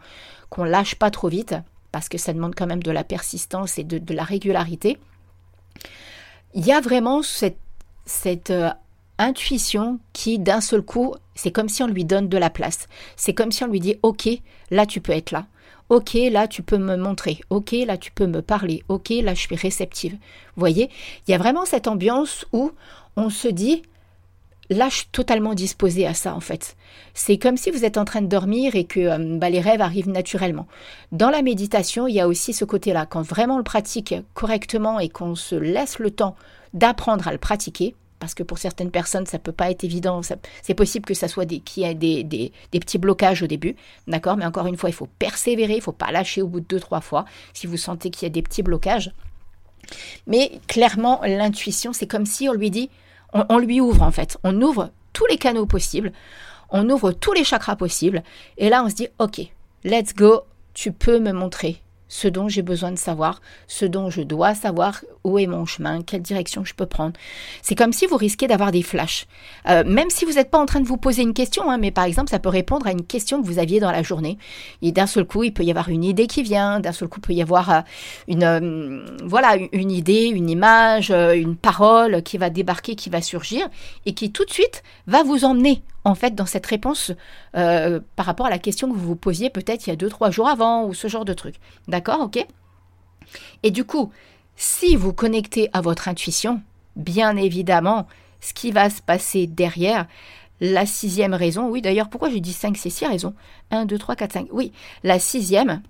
qu'on 0.49 0.65
lâche 0.65 0.95
pas 0.95 1.09
trop 1.09 1.29
vite, 1.29 1.55
parce 1.91 2.09
que 2.09 2.17
ça 2.19 2.33
demande 2.33 2.53
quand 2.55 2.67
même 2.67 2.83
de 2.83 2.91
la 2.91 3.03
persistance 3.03 3.79
et 3.79 3.83
de 3.83 4.13
la 4.13 4.23
régularité 4.23 4.99
il 6.53 6.65
y 6.65 6.71
a 6.71 6.81
vraiment 6.81 7.21
cette, 7.23 7.57
euh, 8.49 8.69
intuition 9.17 9.99
qui, 10.11 10.39
d'un 10.39 10.61
seul 10.61 10.81
coup, 10.81 11.15
c'est 11.35 11.51
comme 11.51 11.69
si 11.69 11.83
on 11.83 11.87
lui 11.87 12.05
donne 12.05 12.29
de 12.29 12.37
la 12.37 12.49
place. 12.49 12.87
C'est 13.15 13.33
comme 13.33 13.51
si 13.51 13.63
on 13.63 13.67
lui 13.67 13.79
dit, 13.79 13.97
OK, 14.01 14.27
là, 14.71 14.85
tu 14.85 15.01
peux 15.01 15.11
être 15.11 15.31
là. 15.31 15.45
Ok, 15.89 16.13
là 16.13 16.47
tu 16.47 16.63
peux 16.63 16.77
me 16.77 16.95
montrer. 16.95 17.41
Ok, 17.49 17.71
là 17.85 17.97
tu 17.97 18.11
peux 18.11 18.25
me 18.25 18.41
parler. 18.41 18.83
Ok, 18.87 19.09
là 19.09 19.33
je 19.33 19.41
suis 19.41 19.55
réceptive. 19.55 20.13
Vous 20.13 20.59
voyez, 20.59 20.89
il 21.27 21.31
y 21.31 21.33
a 21.33 21.37
vraiment 21.37 21.65
cette 21.65 21.87
ambiance 21.87 22.45
où 22.53 22.71
on 23.15 23.29
se 23.29 23.47
dit, 23.47 23.83
là 24.73 24.89
je 24.89 24.97
suis 24.97 25.07
totalement 25.11 25.53
disposée 25.53 26.05
à 26.05 26.13
ça 26.13 26.35
en 26.35 26.39
fait. 26.39 26.75
C'est 27.13 27.37
comme 27.37 27.57
si 27.57 27.71
vous 27.71 27.85
êtes 27.85 27.97
en 27.97 28.05
train 28.05 28.21
de 28.21 28.27
dormir 28.27 28.75
et 28.75 28.85
que 28.85 28.99
euh, 28.99 29.37
bah, 29.37 29.49
les 29.49 29.61
rêves 29.61 29.81
arrivent 29.81 30.09
naturellement. 30.09 30.67
Dans 31.11 31.29
la 31.29 31.41
méditation, 31.41 32.07
il 32.07 32.15
y 32.15 32.19
a 32.19 32.27
aussi 32.27 32.53
ce 32.53 32.65
côté-là. 32.65 33.05
Quand 33.05 33.21
vraiment 33.21 33.55
on 33.55 33.59
le 33.59 33.63
pratique 33.63 34.15
correctement 34.33 34.99
et 34.99 35.09
qu'on 35.09 35.35
se 35.35 35.55
laisse 35.55 35.99
le 35.99 36.11
temps 36.11 36.35
d'apprendre 36.73 37.27
à 37.27 37.31
le 37.31 37.37
pratiquer, 37.37 37.95
parce 38.23 38.35
que 38.35 38.43
pour 38.43 38.57
certaines 38.57 38.89
personnes, 38.89 39.25
ça 39.25 39.37
peut 39.37 39.51
pas 39.51 39.69
être 39.69 39.83
évident. 39.83 40.21
C'est 40.61 40.73
possible 40.73 41.05
que 41.05 41.13
ça 41.13 41.27
soit 41.27 41.43
des, 41.43 41.59
qu'il 41.59 41.83
y 41.83 41.85
ait 41.85 41.93
des, 41.93 42.23
des, 42.23 42.79
petits 42.79 42.97
blocages 42.97 43.43
au 43.43 43.47
début, 43.47 43.75
d'accord? 44.07 44.37
Mais 44.37 44.45
encore 44.45 44.65
une 44.67 44.77
fois, 44.77 44.89
il 44.89 44.93
faut 44.93 45.09
persévérer, 45.19 45.75
il 45.75 45.81
faut 45.81 45.91
pas 45.91 46.09
lâcher 46.09 46.41
au 46.41 46.47
bout 46.47 46.61
de 46.61 46.65
deux, 46.65 46.79
trois 46.79 47.01
fois 47.01 47.25
si 47.53 47.67
vous 47.67 47.75
sentez 47.75 48.11
qu'il 48.11 48.25
y 48.25 48.27
a 48.27 48.29
des 48.29 48.41
petits 48.41 48.63
blocages. 48.63 49.11
Mais 50.25 50.53
clairement, 50.67 51.19
l'intuition, 51.25 51.91
c'est 51.91 52.07
comme 52.07 52.25
si 52.25 52.47
on 52.47 52.53
lui 52.53 52.71
dit, 52.71 52.89
on, 53.33 53.57
lui 53.57 53.81
ouvre 53.81 54.03
en 54.03 54.11
fait, 54.11 54.37
on 54.43 54.61
ouvre 54.61 54.91
tous 55.11 55.25
les 55.27 55.37
canaux 55.37 55.65
possibles, 55.65 56.11
on 56.69 56.89
ouvre 56.89 57.11
tous 57.11 57.33
les 57.33 57.43
chakras 57.43 57.75
possibles, 57.75 58.23
et 58.57 58.69
là 58.69 58.83
on 58.83 58.89
se 58.89 58.95
dit, 58.95 59.07
ok, 59.19 59.41
let's 59.83 60.13
go, 60.15 60.41
tu 60.73 60.91
peux 60.91 61.19
me 61.19 61.31
montrer 61.31 61.82
ce 62.13 62.27
dont 62.27 62.47
j'ai 62.47 62.61
besoin 62.61 62.91
de 62.91 62.99
savoir, 62.99 63.41
ce 63.65 63.85
dont 63.85 64.11
je 64.11 64.21
dois 64.21 64.53
savoir, 64.53 65.03
où 65.23 65.39
est 65.39 65.47
mon 65.47 65.65
chemin, 65.65 66.03
quelle 66.03 66.21
direction 66.21 66.63
je 66.63 66.75
peux 66.75 66.85
prendre. 66.85 67.13
C'est 67.63 67.73
comme 67.73 67.91
si 67.91 68.05
vous 68.05 68.17
risquez 68.17 68.45
d'avoir 68.45 68.71
des 68.71 68.83
flashs. 68.83 69.25
Euh, 69.67 69.83
même 69.83 70.11
si 70.11 70.23
vous 70.23 70.33
n'êtes 70.33 70.51
pas 70.51 70.59
en 70.59 70.67
train 70.67 70.79
de 70.79 70.85
vous 70.85 70.97
poser 70.97 71.23
une 71.23 71.33
question, 71.33 71.71
hein, 71.71 71.79
mais 71.79 71.89
par 71.89 72.03
exemple, 72.03 72.29
ça 72.29 72.37
peut 72.37 72.49
répondre 72.49 72.85
à 72.85 72.91
une 72.91 73.03
question 73.03 73.41
que 73.41 73.47
vous 73.47 73.57
aviez 73.57 73.79
dans 73.79 73.89
la 73.91 74.03
journée. 74.03 74.37
Et 74.83 74.91
d'un 74.91 75.07
seul 75.07 75.25
coup, 75.25 75.43
il 75.43 75.53
peut 75.55 75.63
y 75.63 75.71
avoir 75.71 75.89
une 75.89 76.03
idée 76.03 76.27
qui 76.27 76.43
vient, 76.43 76.79
d'un 76.79 76.91
seul 76.91 77.07
coup, 77.07 77.19
il 77.19 77.25
peut 77.25 77.33
y 77.33 77.41
avoir 77.41 77.71
euh, 77.71 77.81
une, 78.27 78.43
euh, 78.43 79.05
voilà, 79.23 79.55
une 79.71 79.89
idée, 79.89 80.27
une 80.27 80.51
image, 80.51 81.09
une 81.09 81.55
parole 81.55 82.21
qui 82.21 82.37
va 82.37 82.51
débarquer, 82.51 82.93
qui 82.93 83.09
va 83.09 83.23
surgir, 83.23 83.67
et 84.05 84.13
qui 84.13 84.31
tout 84.31 84.45
de 84.45 84.51
suite 84.51 84.83
va 85.07 85.23
vous 85.23 85.45
emmener 85.45 85.81
en 86.05 86.15
fait 86.15 86.35
dans 86.35 86.45
cette 86.45 86.65
réponse 86.65 87.11
euh, 87.55 87.99
par 88.15 88.25
rapport 88.25 88.45
à 88.45 88.49
la 88.49 88.59
question 88.59 88.89
que 88.89 88.95
vous 88.95 89.07
vous 89.07 89.15
posiez 89.15 89.49
peut-être 89.49 89.87
il 89.87 89.89
y 89.91 89.93
a 89.93 89.95
deux 89.95 90.09
trois 90.09 90.31
jours 90.31 90.47
avant 90.47 90.85
ou 90.85 90.93
ce 90.93 91.07
genre 91.07 91.25
de 91.25 91.33
truc. 91.33 91.55
D'accord, 91.87 92.21
ok 92.21 92.45
Et 93.63 93.71
du 93.71 93.83
coup, 93.83 94.11
si 94.55 94.95
vous 94.95 95.13
connectez 95.13 95.69
à 95.73 95.81
votre 95.81 96.07
intuition, 96.07 96.61
bien 96.95 97.35
évidemment, 97.37 98.07
ce 98.41 98.53
qui 98.53 98.71
va 98.71 98.89
se 98.89 99.01
passer 99.01 99.47
derrière, 99.47 100.07
la 100.59 100.85
sixième 100.85 101.33
raison, 101.33 101.67
oui 101.69 101.81
d'ailleurs 101.81 102.09
pourquoi 102.09 102.29
j'ai 102.29 102.39
dit 102.39 102.53
cinq, 102.53 102.77
c'est 102.77 102.89
six 102.89 103.05
raisons? 103.05 103.33
1, 103.71 103.85
2, 103.85 103.97
3, 103.97 104.15
4, 104.15 104.33
5. 104.33 104.47
Oui, 104.51 104.71
la 105.03 105.19
sixième, 105.19 105.81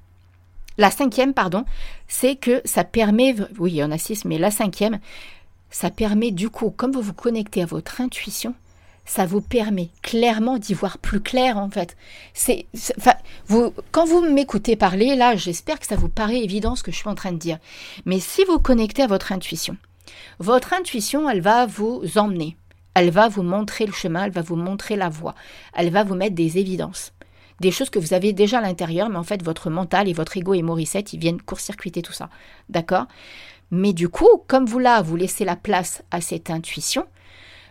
la 0.78 0.90
cinquième, 0.90 1.34
pardon, 1.34 1.66
c'est 2.08 2.36
que 2.36 2.62
ça 2.66 2.84
permet, 2.84 3.36
oui 3.60 3.74
il 3.74 3.76
y 3.76 3.84
en 3.84 3.92
a 3.92 3.98
six, 3.98 4.26
mais 4.26 4.38
la 4.38 4.52
cinquième, 4.52 5.00
ça 5.70 5.90
permet 5.90 6.32
du 6.32 6.50
coup, 6.50 6.70
comme 6.70 6.92
vous 6.92 7.02
vous 7.02 7.14
connectez 7.14 7.62
à 7.62 7.66
votre 7.66 8.02
intuition, 8.02 8.56
ça 9.06 9.26
vous 9.26 9.42
permet 9.42 9.90
clairement 10.02 10.58
d'y 10.58 10.74
voir 10.74 10.98
plus 10.98 11.20
clair 11.20 11.58
en 11.58 11.70
fait. 11.70 11.98
C'est, 12.34 12.68
vous, 13.48 13.74
quand 13.92 14.06
vous 14.06 14.22
m'écoutez 14.22 14.76
parler, 14.76 15.16
là, 15.16 15.36
j'espère 15.36 15.80
que 15.80 15.88
ça 15.88 15.96
vous 15.96 16.10
paraît 16.10 16.42
évident 16.42 16.76
ce 16.76 16.84
que 16.84 16.92
je 16.92 16.98
suis 16.98 17.10
en 17.10 17.16
train 17.16 17.32
de 17.32 17.38
dire. 17.38 17.60
Mais 18.06 18.20
si 18.20 18.44
vous 18.46 18.60
connectez 18.60 19.04
à 19.04 19.08
votre 19.08 19.32
intuition, 19.32 19.78
votre 20.40 20.74
intuition, 20.74 21.30
elle 21.30 21.42
va 21.42 21.66
vous 21.66 22.04
emmener, 22.16 22.58
elle 22.94 23.12
va 23.12 23.28
vous 23.28 23.44
montrer 23.44 23.86
le 23.86 23.94
chemin, 23.94 24.26
elle 24.26 24.32
va 24.32 24.42
vous 24.42 24.56
montrer 24.56 24.96
la 24.96 25.10
voie, 25.10 25.36
elle 25.74 25.90
va 25.90 26.04
vous 26.04 26.16
mettre 26.16 26.36
des 26.36 26.58
évidences. 26.58 27.12
Des 27.60 27.72
choses 27.72 27.90
que 27.90 28.00
vous 28.00 28.14
avez 28.14 28.34
déjà 28.34 28.58
à 28.58 28.62
l'intérieur, 28.62 29.10
mais 29.10 29.18
en 29.18 29.24
fait, 29.24 29.44
votre 29.44 29.70
mental 29.70 30.10
et 30.10 30.14
votre 30.14 30.36
ego 30.38 30.54
et 30.54 30.64
Morissette, 30.64 31.14
ils 31.14 31.20
viennent 31.20 31.42
court-circuiter 31.42 32.02
tout 32.02 32.12
ça. 32.12 32.30
D'accord? 32.68 33.06
Mais 33.70 33.94
du 33.94 34.10
coup, 34.10 34.28
comme 34.48 34.66
vous 34.66 34.80
là, 34.80 35.02
vous 35.02 35.16
laissez 35.16 35.46
la 35.46 35.56
place 35.56 36.04
à 36.12 36.20
cette 36.20 36.50
intuition, 36.50 37.06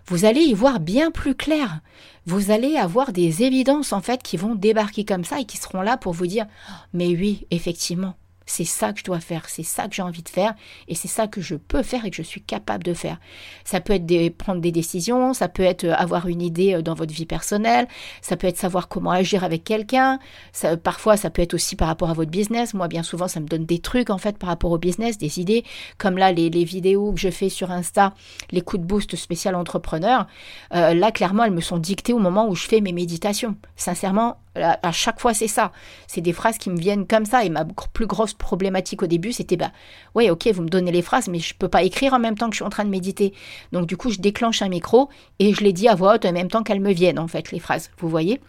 vous 0.06 0.24
allez 0.24 0.40
y 0.40 0.54
voir 0.54 0.80
bien 0.80 1.10
plus 1.10 1.34
clair. 1.34 1.80
Vous 2.26 2.50
allez 2.50 2.76
avoir 2.76 3.12
des 3.12 3.42
évidences 3.42 3.92
en 3.92 4.00
fait 4.00 4.22
qui 4.22 4.36
vont 4.36 4.54
débarquer 4.54 5.04
comme 5.04 5.24
ça 5.24 5.40
et 5.40 5.44
qui 5.44 5.58
seront 5.58 5.82
là 5.82 5.96
pour 5.96 6.12
vous 6.12 6.26
dire 6.26 6.46
mais 6.92 7.08
oui, 7.08 7.46
effectivement, 7.50 8.14
c'est 8.46 8.64
ça 8.64 8.92
que 8.92 8.98
je 8.98 9.04
dois 9.04 9.20
faire, 9.20 9.48
c'est 9.48 9.62
ça 9.62 9.88
que 9.88 9.94
j'ai 9.94 10.02
envie 10.02 10.22
de 10.22 10.28
faire 10.28 10.54
et 10.88 10.94
c'est 10.94 11.08
ça 11.08 11.26
que 11.26 11.40
je 11.40 11.54
peux 11.54 11.82
faire 11.82 12.04
et 12.04 12.10
que 12.10 12.16
je 12.16 12.22
suis 12.22 12.42
capable 12.42 12.84
de 12.84 12.94
faire. 12.94 13.18
Ça 13.64 13.80
peut 13.80 13.94
être 13.94 14.36
prendre 14.36 14.60
des 14.60 14.72
décisions, 14.72 15.34
ça 15.34 15.48
peut 15.48 15.62
être 15.62 15.84
euh, 15.84 15.94
avoir 15.94 16.26
une 16.26 16.42
idée 16.42 16.74
euh, 16.74 16.82
dans 16.82 16.94
votre 16.94 17.12
vie 17.12 17.26
personnelle, 17.26 17.86
ça 18.20 18.36
peut 18.36 18.46
être 18.46 18.56
savoir 18.56 18.88
comment 18.88 19.10
agir 19.10 19.44
avec 19.44 19.64
quelqu'un, 19.64 20.18
ça, 20.52 20.76
parfois 20.76 21.16
ça 21.16 21.30
peut 21.30 21.42
être 21.42 21.54
aussi 21.54 21.76
par 21.76 21.88
rapport 21.88 22.10
à 22.10 22.14
votre 22.14 22.30
business. 22.30 22.74
Moi, 22.74 22.88
bien 22.88 23.02
souvent, 23.02 23.28
ça 23.28 23.40
me 23.40 23.46
donne 23.46 23.64
des 23.64 23.78
trucs 23.78 24.10
en 24.10 24.18
fait 24.18 24.38
par 24.38 24.48
rapport 24.48 24.70
au 24.70 24.78
business, 24.78 25.18
des 25.18 25.40
idées, 25.40 25.64
comme 25.98 26.18
là 26.18 26.32
les, 26.32 26.50
vidéos 26.62 27.12
que 27.12 27.18
je 27.18 27.30
fais 27.30 27.48
sur 27.48 27.70
Insta, 27.70 28.14
les 28.50 28.60
coups 28.60 28.82
de 28.82 28.86
boost 28.86 29.16
spécial 29.16 29.54
entrepreneur. 29.54 30.26
Euh, 30.74 30.94
là, 30.94 31.10
clairement, 31.10 31.44
elles 31.44 31.52
me 31.52 31.60
sont 31.60 31.78
dictées 31.78 32.12
au 32.12 32.18
moment 32.18 32.48
où 32.48 32.54
je 32.54 32.66
fais 32.66 32.80
mes 32.80 32.92
méditations. 32.92 33.56
Sincèrement, 33.76 34.36
à 34.54 34.92
chaque 34.92 35.20
fois, 35.20 35.32
c'est 35.32 35.48
ça. 35.48 35.72
C'est 36.06 36.20
des 36.20 36.32
phrases 36.32 36.58
qui 36.58 36.70
me 36.70 36.78
viennent 36.78 37.06
comme 37.06 37.24
ça. 37.24 37.44
Et 37.44 37.48
ma 37.48 37.64
plus 37.64 38.06
grosse 38.06 38.34
problématique 38.34 39.02
au 39.02 39.06
début, 39.06 39.32
c'était 39.32 39.56
bah, 39.56 39.72
ouais, 40.14 40.30
ok, 40.30 40.48
vous 40.48 40.62
me 40.62 40.68
donnez 40.68 40.92
les 40.92 41.02
phrases, 41.02 41.28
mais 41.28 41.38
je 41.38 41.54
peux 41.54 41.68
pas 41.68 41.82
écrire 41.82 42.12
en 42.12 42.18
même 42.18 42.36
temps 42.36 42.48
que 42.48 42.54
je 42.54 42.58
suis 42.58 42.64
en 42.64 42.70
train 42.70 42.84
de 42.84 42.90
méditer. 42.90 43.32
Donc, 43.72 43.86
du 43.86 43.96
coup, 43.96 44.10
je 44.10 44.18
déclenche 44.18 44.62
un 44.62 44.68
micro 44.68 45.08
et 45.38 45.54
je 45.54 45.62
les 45.62 45.72
dis 45.72 45.88
à 45.88 45.94
voix 45.94 46.14
haute 46.14 46.24
en 46.24 46.32
même 46.32 46.48
temps 46.48 46.62
qu'elles 46.62 46.80
me 46.80 46.92
viennent, 46.92 47.18
en 47.18 47.28
fait, 47.28 47.50
les 47.50 47.58
phrases. 47.58 47.90
Vous 47.98 48.08
voyez? 48.08 48.40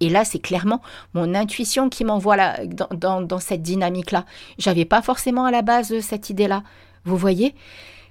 Et 0.00 0.08
là, 0.08 0.24
c'est 0.24 0.40
clairement 0.40 0.82
mon 1.14 1.32
intuition 1.32 1.88
qui 1.88 2.04
m'envoie 2.04 2.36
dans, 2.66 3.20
dans, 3.20 3.38
cette 3.38 3.62
dynamique-là. 3.62 4.24
J'avais 4.58 4.84
pas 4.84 5.00
forcément 5.00 5.44
à 5.44 5.52
la 5.52 5.62
base 5.62 5.96
cette 6.00 6.28
idée-là. 6.28 6.64
Vous 7.04 7.16
voyez? 7.16 7.54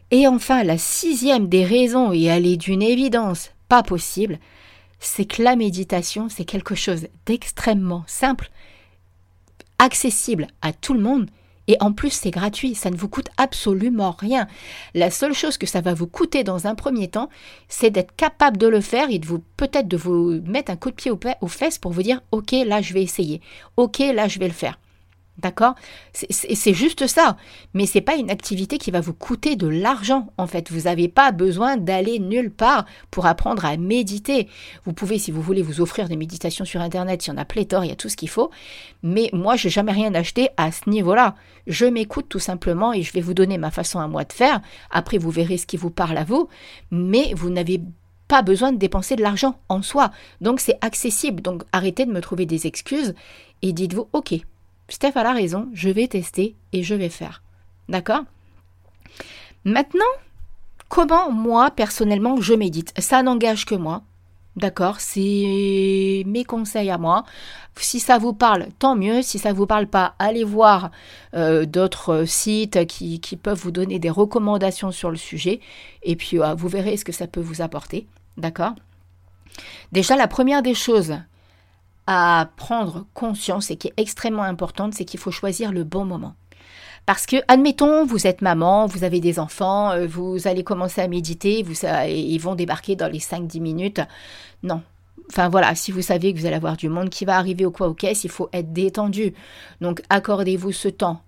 Et 0.10 0.26
enfin, 0.26 0.64
la 0.64 0.78
sixième 0.78 1.50
des 1.50 1.66
raisons, 1.66 2.14
et 2.14 2.24
elle 2.24 2.48
est 2.48 2.56
d'une 2.56 2.82
évidence 2.82 3.52
pas 3.68 3.84
possible, 3.84 4.40
c'est 5.02 5.26
que 5.26 5.42
la 5.42 5.58
méditation, 5.58 6.30
c'est 6.30 6.46
quelque 6.46 6.76
chose 6.76 7.08
d'extrêmement 7.26 8.04
simple, 8.08 8.52
accessible 9.80 10.48
à 10.62 10.72
tout 10.72 10.94
le 10.94 11.02
monde, 11.02 11.30
et 11.68 11.76
en 11.80 11.92
plus 11.92 12.12
c'est 12.12 12.32
gratuit, 12.32 12.76
ça 12.76 12.92
ne 12.92 12.96
vous 12.96 13.10
coûte 13.10 13.30
absolument 13.38 14.12
rien. 14.12 14.48
La 14.94 15.10
seule 15.10 15.34
chose 15.34 15.58
que 15.58 15.68
ça 15.68 15.82
va 15.82 15.94
vous 15.94 16.08
coûter 16.08 16.44
dans 16.44 16.68
un 16.68 16.76
premier 16.76 17.08
temps, 17.08 17.30
c'est 17.68 17.90
d'être 17.90 18.16
capable 18.16 18.58
de 18.58 18.68
le 18.68 18.80
faire 18.80 19.10
et 19.10 19.20
vous 19.20 19.40
peut-être 19.58 19.88
de 19.88 19.98
vous 19.98 20.40
mettre 20.46 20.72
un 20.72 20.76
coup 20.76 20.92
de 20.92 20.96
pied 20.96 21.12
aux 21.12 21.48
fesses 21.48 21.80
pour 21.80 21.92
vous 21.92 22.04
dire 22.04 22.22
ok 22.32 22.52
là 22.66 22.82
je 22.82 22.94
vais 22.94 23.04
essayer, 23.04 23.42
ok 23.78 24.00
là 24.00 24.28
je 24.28 24.40
vais 24.40 24.48
le 24.48 24.54
faire. 24.54 24.78
D'accord? 25.38 25.74
C'est 26.14 26.74
juste 26.74 27.08
ça. 27.08 27.36
Mais 27.74 27.86
c'est 27.86 28.02
pas 28.02 28.16
une 28.16 28.30
activité 28.30 28.78
qui 28.78 28.92
va 28.92 29.02
vous 29.02 29.14
coûter 29.14 29.56
de 29.56 29.68
l'argent, 29.68 30.28
en 30.38 30.46
fait. 30.46 30.72
Vous 30.72 30.82
n'avez 30.82 31.08
pas 31.08 31.32
besoin 31.32 31.78
d'aller 31.78 32.20
nulle 32.20 32.52
part 32.52 32.86
pour 33.10 33.26
apprendre 33.26 33.66
à 33.66 33.76
méditer. 33.78 34.48
Vous 34.86 34.94
pouvez, 34.94 35.18
si 35.18 35.32
vous 35.32 35.42
voulez, 35.42 35.64
vous 35.64 35.82
offrir 35.82 36.10
des 36.10 36.16
méditations 36.16 36.66
sur 36.66 36.82
Internet. 36.82 37.26
Il 37.26 37.30
y 37.32 37.34
en 37.34 37.38
a 37.38 37.46
pléthore, 37.46 37.84
il 37.84 37.90
y 37.90 37.94
a 37.94 37.96
tout 37.96 38.10
ce 38.10 38.18
qu'il 38.18 38.30
faut. 38.30 38.52
Mais 39.02 39.30
moi, 39.34 39.56
je 39.56 39.68
n'ai 39.68 39.72
jamais 39.72 39.94
rien 39.94 40.14
acheté 40.14 40.50
à 40.58 40.72
ce 40.72 40.88
niveau-là. 40.90 41.36
Je 41.66 41.86
m'écoute 41.86 42.28
tout 42.30 42.40
simplement 42.40 42.94
et 42.94 43.02
je 43.02 43.14
vais 43.14 43.22
vous 43.22 43.34
donner 43.34 43.58
ma 43.58 43.72
façon 43.72 44.00
à 44.00 44.08
moi 44.08 44.26
de 44.26 44.34
faire. 44.34 44.62
Après, 44.92 45.18
vous 45.18 45.32
verrez 45.32 45.58
ce 45.58 45.66
qui 45.66 45.78
vous 45.78 45.92
parle 45.92 46.18
à 46.18 46.24
vous. 46.24 46.50
Mais 46.92 47.34
vous 47.36 47.50
n'avez 47.50 47.82
pas 48.28 48.44
besoin 48.44 48.72
de 48.72 48.78
dépenser 48.78 49.16
de 49.16 49.24
l'argent 49.24 49.60
en 49.70 49.82
soi. 49.82 50.12
Donc, 50.40 50.60
c'est 50.60 50.78
accessible. 50.82 51.42
Donc, 51.42 51.64
arrêtez 51.72 52.06
de 52.06 52.12
me 52.12 52.22
trouver 52.22 52.46
des 52.46 52.68
excuses 52.68 53.16
et 53.62 53.74
dites-vous, 53.74 54.08
OK, 54.14 54.36
Steph 54.90 55.14
a 55.16 55.24
la 55.24 55.34
raison, 55.34 55.70
je 55.74 55.90
vais 55.90 56.08
tester 56.08 56.56
et 56.74 56.84
je 56.84 56.96
vais 56.96 57.10
faire. 57.10 57.44
D'accord? 57.90 58.24
Maintenant, 59.64 60.06
comment 60.90 61.32
moi, 61.32 61.72
personnellement, 61.72 62.42
je 62.42 62.54
médite? 62.54 62.94
Ça 62.98 63.24
n'engage 63.24 63.66
que 63.66 63.76
moi. 63.76 64.04
D'accord? 64.58 65.00
C'est 65.00 66.24
mes 66.26 66.44
conseils 66.44 66.90
à 66.90 66.98
moi. 66.98 67.24
Si 67.78 68.00
ça 68.00 68.18
vous 68.18 68.34
parle, 68.34 68.68
tant 68.80 68.96
mieux. 68.96 69.22
Si 69.22 69.40
ça 69.40 69.52
ne 69.52 69.58
vous 69.58 69.66
parle 69.66 69.88
pas, 69.88 70.16
allez 70.20 70.44
voir 70.44 70.92
euh, 71.36 71.66
d'autres 71.66 72.26
sites 72.26 72.86
qui, 72.88 73.20
peuvent 73.42 73.60
vous 73.60 73.72
donner 73.72 73.98
des 74.00 74.10
recommandations 74.10 74.92
sur 74.92 75.10
le 75.10 75.18
sujet. 75.18 75.62
Et 76.04 76.16
puis, 76.16 76.40
euh, 76.40 76.54
vous 76.54 76.68
verrez 76.68 76.98
ce 76.98 77.06
que 77.06 77.14
ça 77.14 77.28
peut 77.28 77.40
vous 77.40 77.62
apporter. 77.62 78.08
D'accord? 78.38 78.74
Déjà, 79.92 80.16
la 80.16 80.28
première 80.28 80.62
des 80.62 80.74
choses 80.74 81.16
prendre 82.58 83.06
conscience 83.14 83.72
et 83.72 83.76
qui 83.76 83.88
est 83.90 83.94
extrêmement 83.98 84.44
importante, 84.44 84.94
c'est 84.94 85.06
qu'il 85.06 85.20
faut 85.20 85.32
choisir 85.32 85.72
le 85.72 85.84
bon 85.84 86.06
moment. 86.06 86.36
Parce 87.06 87.26
que, 87.26 87.38
admettons, 87.48 88.06
vous 88.06 88.28
êtes 88.28 88.42
maman, 88.42 88.86
vous 88.86 89.04
avez 89.04 89.20
des 89.20 89.40
enfants, 89.40 89.92
euh, 89.92 90.08
vous 90.08 90.48
allez 90.48 90.64
commencer 90.64 91.02
à 91.02 91.08
méditer, 91.08 91.64
vous, 91.64 91.74
ils 92.08 92.38
vont 92.38 92.56
débarquer 92.56 92.96
dans 92.96 93.12
les 93.12 93.20
5-10 93.20 93.60
minutes. 93.60 94.02
Non. 94.64 94.82
Enfin 95.30 95.50
voilà, 95.50 95.74
si 95.76 95.92
vous 95.92 96.02
savez 96.02 96.34
que 96.34 96.40
vous 96.40 96.46
allez 96.46 96.56
avoir 96.56 96.78
du 96.78 96.90
monde 96.90 97.10
qui 97.10 97.26
va 97.26 97.38
arriver 97.38 97.66
au 97.66 97.72
quoi 97.72 97.88
au 97.88 97.94
caisse, 97.94 98.24
il 98.24 98.30
faut 98.30 98.50
être 98.54 98.74
détendu. 98.74 99.34
Donc 99.80 100.02
accordez-vous 100.10 100.72
ce 100.72 100.90
temps 100.90 101.22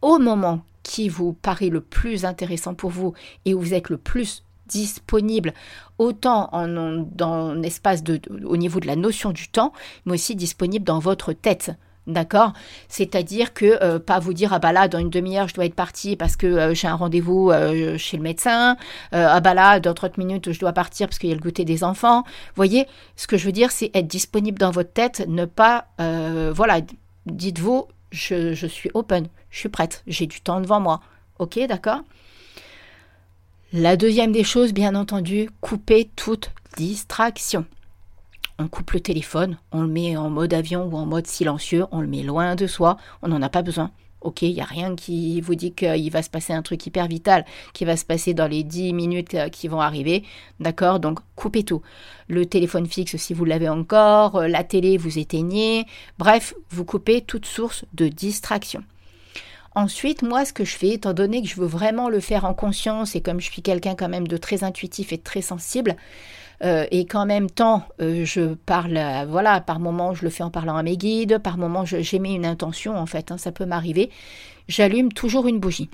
au 0.00 0.18
moment 0.18 0.60
qui 0.82 1.08
vous 1.08 1.32
paraît 1.32 1.68
le 1.68 1.80
plus 1.80 2.24
intéressant 2.24 2.74
pour 2.74 2.90
vous 2.90 3.14
et 3.44 3.54
où 3.54 3.60
vous 3.60 3.74
êtes 3.74 3.88
le 3.88 3.98
plus 3.98 4.44
disponible 4.72 5.52
autant 5.98 6.48
en, 6.52 6.66
dans 6.66 7.54
de, 7.54 8.20
au 8.44 8.56
niveau 8.56 8.80
de 8.80 8.86
la 8.86 8.96
notion 8.96 9.30
du 9.30 9.48
temps, 9.48 9.72
mais 10.04 10.14
aussi 10.14 10.34
disponible 10.34 10.84
dans 10.84 10.98
votre 10.98 11.32
tête. 11.32 11.72
D'accord? 12.08 12.52
C'est-à-dire 12.88 13.54
que 13.54 13.80
euh, 13.80 14.00
pas 14.00 14.18
vous 14.18 14.32
dire 14.34 14.52
ah 14.52 14.58
bah 14.58 14.72
là 14.72 14.88
dans 14.88 14.98
une 14.98 15.08
demi-heure 15.08 15.46
je 15.46 15.54
dois 15.54 15.66
être 15.66 15.76
parti 15.76 16.16
parce 16.16 16.34
que 16.34 16.48
euh, 16.48 16.74
j'ai 16.74 16.88
un 16.88 16.96
rendez-vous 16.96 17.52
euh, 17.52 17.96
chez 17.96 18.16
le 18.16 18.24
médecin, 18.24 18.76
ah 19.12 19.40
bah 19.40 19.54
là 19.54 19.78
dans 19.78 19.94
30 19.94 20.18
minutes 20.18 20.50
je 20.50 20.58
dois 20.58 20.72
partir 20.72 21.06
parce 21.06 21.20
qu'il 21.20 21.28
y 21.28 21.32
a 21.32 21.36
le 21.36 21.40
goûter 21.40 21.64
des 21.64 21.84
enfants. 21.84 22.22
Vous 22.24 22.56
voyez, 22.56 22.88
ce 23.14 23.28
que 23.28 23.36
je 23.36 23.46
veux 23.46 23.52
dire 23.52 23.70
c'est 23.70 23.92
être 23.94 24.08
disponible 24.08 24.58
dans 24.58 24.72
votre 24.72 24.92
tête, 24.92 25.24
ne 25.28 25.44
pas 25.44 25.86
voilà, 25.98 26.80
dites-vous 27.26 27.86
je, 28.10 28.52
je 28.52 28.66
suis 28.66 28.90
open, 28.94 29.28
je 29.50 29.58
suis 29.60 29.68
prête, 29.68 30.02
j'ai 30.08 30.26
du 30.26 30.40
temps 30.40 30.60
devant 30.60 30.80
moi. 30.80 31.00
OK, 31.38 31.60
d'accord? 31.68 32.00
La 33.72 33.96
deuxième 33.96 34.32
des 34.32 34.44
choses, 34.44 34.74
bien 34.74 34.94
entendu, 34.94 35.48
couper 35.62 36.10
toute 36.14 36.50
distraction. 36.76 37.64
On 38.58 38.68
coupe 38.68 38.90
le 38.90 39.00
téléphone, 39.00 39.56
on 39.72 39.80
le 39.80 39.88
met 39.88 40.14
en 40.16 40.28
mode 40.28 40.52
avion 40.52 40.84
ou 40.84 40.96
en 40.96 41.06
mode 41.06 41.26
silencieux, 41.26 41.86
on 41.90 42.02
le 42.02 42.06
met 42.06 42.22
loin 42.22 42.54
de 42.54 42.66
soi, 42.66 42.98
on 43.22 43.28
n'en 43.28 43.40
a 43.40 43.48
pas 43.48 43.62
besoin. 43.62 43.90
Ok, 44.20 44.42
il 44.42 44.52
n'y 44.52 44.60
a 44.60 44.66
rien 44.66 44.94
qui 44.94 45.40
vous 45.40 45.54
dit 45.54 45.72
qu'il 45.72 46.10
va 46.12 46.22
se 46.22 46.28
passer 46.28 46.52
un 46.52 46.60
truc 46.60 46.86
hyper 46.86 47.08
vital, 47.08 47.46
qui 47.72 47.86
va 47.86 47.96
se 47.96 48.04
passer 48.04 48.34
dans 48.34 48.46
les 48.46 48.62
10 48.62 48.92
minutes 48.92 49.34
euh, 49.34 49.48
qui 49.48 49.68
vont 49.68 49.80
arriver. 49.80 50.22
D'accord? 50.60 51.00
Donc, 51.00 51.18
coupez 51.34 51.64
tout. 51.64 51.82
Le 52.28 52.46
téléphone 52.46 52.86
fixe, 52.86 53.16
si 53.16 53.34
vous 53.34 53.44
l'avez 53.44 53.68
encore, 53.68 54.36
euh, 54.36 54.48
la 54.48 54.62
télé, 54.62 54.96
vous 54.96 55.18
éteignez. 55.18 55.86
Bref, 56.18 56.54
vous 56.70 56.84
coupez 56.84 57.22
toute 57.22 57.46
source 57.46 57.84
de 57.94 58.06
distraction. 58.06 58.84
Ensuite, 59.74 60.22
moi, 60.22 60.44
ce 60.44 60.52
que 60.52 60.64
je 60.64 60.76
fais, 60.76 60.90
étant 60.90 61.14
donné 61.14 61.42
que 61.42 61.48
je 61.48 61.56
veux 61.56 61.66
vraiment 61.66 62.08
le 62.08 62.20
faire 62.20 62.44
en 62.44 62.52
conscience 62.52 63.16
et 63.16 63.22
comme 63.22 63.40
je 63.40 63.50
suis 63.50 63.62
quelqu'un 63.62 63.94
quand 63.94 64.08
même 64.08 64.28
de 64.28 64.36
très 64.36 64.64
intuitif 64.64 65.12
et 65.12 65.18
très 65.18 65.40
sensible, 65.40 65.96
euh, 66.62 66.86
et 66.90 67.06
qu'en 67.06 67.26
même 67.26 67.50
temps, 67.50 67.82
euh, 68.00 68.24
je 68.24 68.54
parle, 68.54 68.96
euh, 68.96 69.24
voilà, 69.26 69.60
par 69.60 69.80
moment, 69.80 70.14
je 70.14 70.24
le 70.24 70.30
fais 70.30 70.44
en 70.44 70.50
parlant 70.50 70.76
à 70.76 70.82
mes 70.82 70.96
guides, 70.96 71.38
par 71.38 71.56
moment, 71.58 71.84
j'émets 71.84 72.34
une 72.34 72.46
intention, 72.46 72.96
en 72.96 73.06
fait, 73.06 73.32
hein, 73.32 73.38
ça 73.38 73.50
peut 73.50 73.64
m'arriver. 73.64 74.10
J'allume 74.68 75.12
toujours 75.12 75.48
une 75.48 75.58
bougie. 75.58 75.90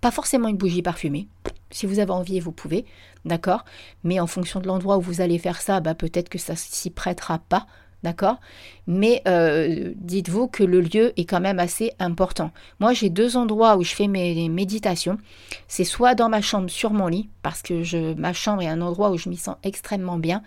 Pas 0.00 0.10
forcément 0.10 0.48
une 0.48 0.56
bougie 0.56 0.82
parfumée. 0.82 1.28
Si 1.70 1.86
vous 1.86 1.98
avez 1.98 2.12
envie, 2.12 2.40
vous 2.40 2.52
pouvez, 2.52 2.86
d'accord? 3.24 3.64
Mais 4.04 4.20
en 4.20 4.26
fonction 4.26 4.60
de 4.60 4.66
l'endroit 4.66 4.96
où 4.96 5.00
vous 5.00 5.20
allez 5.20 5.38
faire 5.38 5.60
ça, 5.60 5.80
bah, 5.80 5.94
peut-être 5.94 6.28
que 6.28 6.38
ça 6.38 6.54
s'y 6.56 6.90
prêtera 6.90 7.38
pas. 7.38 7.66
D'accord? 8.04 8.38
Mais 8.86 9.22
euh, 9.26 9.92
dites-vous 9.96 10.46
que 10.46 10.62
le 10.62 10.80
lieu 10.80 11.12
est 11.18 11.24
quand 11.24 11.40
même 11.40 11.58
assez 11.58 11.92
important. 11.98 12.52
Moi, 12.78 12.92
j'ai 12.92 13.10
deux 13.10 13.36
endroits 13.36 13.76
où 13.76 13.82
je 13.82 13.94
fais 13.94 14.06
mes 14.06 14.48
méditations. 14.48 15.18
C'est 15.66 15.84
soit 15.84 16.14
dans 16.14 16.28
ma 16.28 16.42
chambre 16.42 16.70
sur 16.70 16.92
mon 16.92 17.08
lit, 17.08 17.28
parce 17.42 17.62
que 17.62 18.14
ma 18.14 18.32
chambre 18.32 18.62
est 18.62 18.68
un 18.68 18.80
endroit 18.82 19.10
où 19.10 19.16
je 19.16 19.28
m'y 19.28 19.36
sens 19.36 19.56
extrêmement 19.64 20.18
bien. 20.18 20.42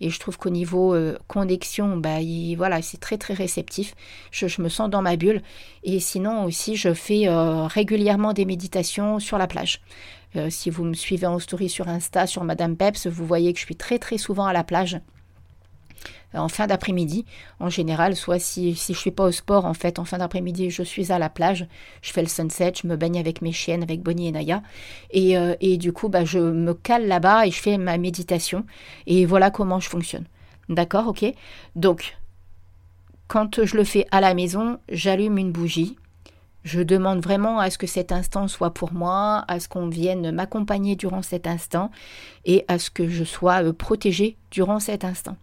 Et 0.00 0.10
je 0.10 0.20
trouve 0.20 0.38
qu'au 0.38 0.50
niveau 0.50 0.94
euh, 0.94 1.18
connexion, 1.26 1.96
bah, 1.96 2.18
voilà, 2.56 2.82
c'est 2.82 3.00
très 3.00 3.18
très 3.18 3.34
réceptif. 3.34 3.94
Je, 4.30 4.62
me 4.62 4.68
sens 4.68 4.88
dans 4.88 5.02
ma 5.02 5.16
bulle. 5.16 5.42
Et 5.82 5.98
sinon 5.98 6.44
aussi, 6.44 6.76
je 6.76 6.94
fais 6.94 7.26
euh, 7.26 7.66
régulièrement 7.66 8.32
des 8.34 8.44
méditations 8.44 9.18
sur 9.18 9.38
la 9.38 9.48
plage. 9.48 9.80
si 10.50 10.68
vous 10.68 10.84
me 10.84 10.94
suivez 10.94 11.26
en 11.26 11.38
story 11.38 11.70
sur 11.70 11.88
Insta, 11.88 12.26
sur 12.26 12.44
Madame 12.44 12.76
Peps, 12.76 13.06
vous 13.06 13.26
voyez 13.26 13.52
que 13.54 13.58
je 13.58 13.64
suis 13.64 13.76
très 13.76 13.98
très 13.98 14.18
souvent 14.18 14.46
à 14.46 14.52
la 14.52 14.62
plage 14.62 15.00
en 16.34 16.48
fin 16.48 16.66
d'après-midi. 16.66 17.24
En 17.60 17.70
général, 17.70 18.16
soit 18.16 18.38
si, 18.38 18.74
si 18.74 18.94
je 18.94 18.98
suis 18.98 19.10
pas 19.10 19.24
au 19.24 19.32
sport, 19.32 19.64
en 19.64 19.74
fait, 19.74 19.98
en 19.98 20.04
fin 20.04 20.18
d'après-midi, 20.18 20.70
je 20.70 20.82
suis 20.82 21.12
à 21.12 21.18
la 21.18 21.28
plage, 21.28 21.66
je 22.02 22.12
fais 22.12 22.22
le 22.22 22.28
sunset, 22.28 22.72
je 22.82 22.86
me 22.86 22.96
baigne 22.96 23.18
avec 23.18 23.42
mes 23.42 23.52
chiennes, 23.52 23.82
avec 23.82 24.02
Bonnie 24.02 24.28
et 24.28 24.32
Naya. 24.32 24.62
Et, 25.10 25.38
euh, 25.38 25.54
et 25.60 25.76
du 25.78 25.92
coup, 25.92 26.08
bah, 26.08 26.24
je 26.24 26.38
me 26.38 26.74
cale 26.74 27.06
là-bas 27.06 27.46
et 27.46 27.50
je 27.50 27.60
fais 27.60 27.78
ma 27.78 27.98
méditation. 27.98 28.64
Et 29.06 29.26
voilà 29.26 29.50
comment 29.50 29.80
je 29.80 29.88
fonctionne. 29.88 30.24
D'accord, 30.68 31.08
ok 31.08 31.24
Donc, 31.76 32.16
quand 33.26 33.64
je 33.64 33.76
le 33.76 33.84
fais 33.84 34.06
à 34.10 34.20
la 34.20 34.34
maison, 34.34 34.78
j'allume 34.88 35.38
une 35.38 35.52
bougie. 35.52 35.96
Je 36.64 36.80
demande 36.80 37.20
vraiment 37.20 37.58
à 37.58 37.70
ce 37.70 37.78
que 37.78 37.86
cet 37.86 38.12
instant 38.12 38.48
soit 38.48 38.74
pour 38.74 38.92
moi, 38.92 39.44
à 39.48 39.60
ce 39.60 39.68
qu'on 39.68 39.88
vienne 39.88 40.32
m'accompagner 40.32 40.96
durant 40.96 41.22
cet 41.22 41.46
instant 41.46 41.90
et 42.44 42.64
à 42.68 42.78
ce 42.78 42.90
que 42.90 43.08
je 43.08 43.24
sois 43.24 43.64
euh, 43.64 43.72
protégée 43.72 44.36
durant 44.50 44.80
cet 44.80 45.04
instant. 45.04 45.36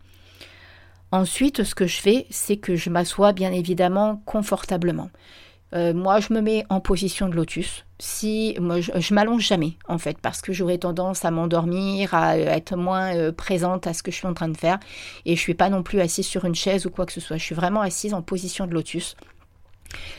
Ensuite, 1.11 1.63
ce 1.63 1.75
que 1.75 1.87
je 1.87 1.97
fais, 1.97 2.25
c'est 2.29 2.57
que 2.57 2.75
je 2.75 2.89
m'assois 2.89 3.31
bien 3.31 3.51
évidemment 3.51 4.21
confortablement. 4.25 5.09
Euh, 5.73 5.93
moi, 5.93 6.19
je 6.19 6.33
me 6.33 6.41
mets 6.41 6.65
en 6.69 6.79
position 6.79 7.27
de 7.27 7.35
lotus. 7.35 7.85
Si 7.99 8.55
moi, 8.59 8.79
je, 8.81 9.13
m'allonge 9.13 9.45
jamais 9.45 9.77
en 9.87 9.97
fait, 9.97 10.17
parce 10.21 10.41
que 10.41 10.53
j'aurais 10.53 10.77
tendance 10.77 11.25
à 11.25 11.31
m'endormir, 11.31 12.13
à 12.13 12.37
être 12.37 12.75
moins 12.75 13.15
euh, 13.15 13.31
présente 13.31 13.87
à 13.87 13.93
ce 13.93 14.03
que 14.03 14.11
je 14.11 14.17
suis 14.17 14.27
en 14.27 14.33
train 14.33 14.49
de 14.49 14.57
faire, 14.57 14.79
et 15.25 15.35
je 15.35 15.41
suis 15.41 15.53
pas 15.53 15.69
non 15.69 15.83
plus 15.83 15.99
assise 16.01 16.27
sur 16.27 16.45
une 16.45 16.55
chaise 16.55 16.85
ou 16.85 16.89
quoi 16.89 17.05
que 17.05 17.13
ce 17.13 17.21
soit. 17.21 17.37
Je 17.37 17.43
suis 17.43 17.55
vraiment 17.55 17.81
assise 17.81 18.13
en 18.13 18.21
position 18.21 18.67
de 18.67 18.73
lotus 18.73 19.15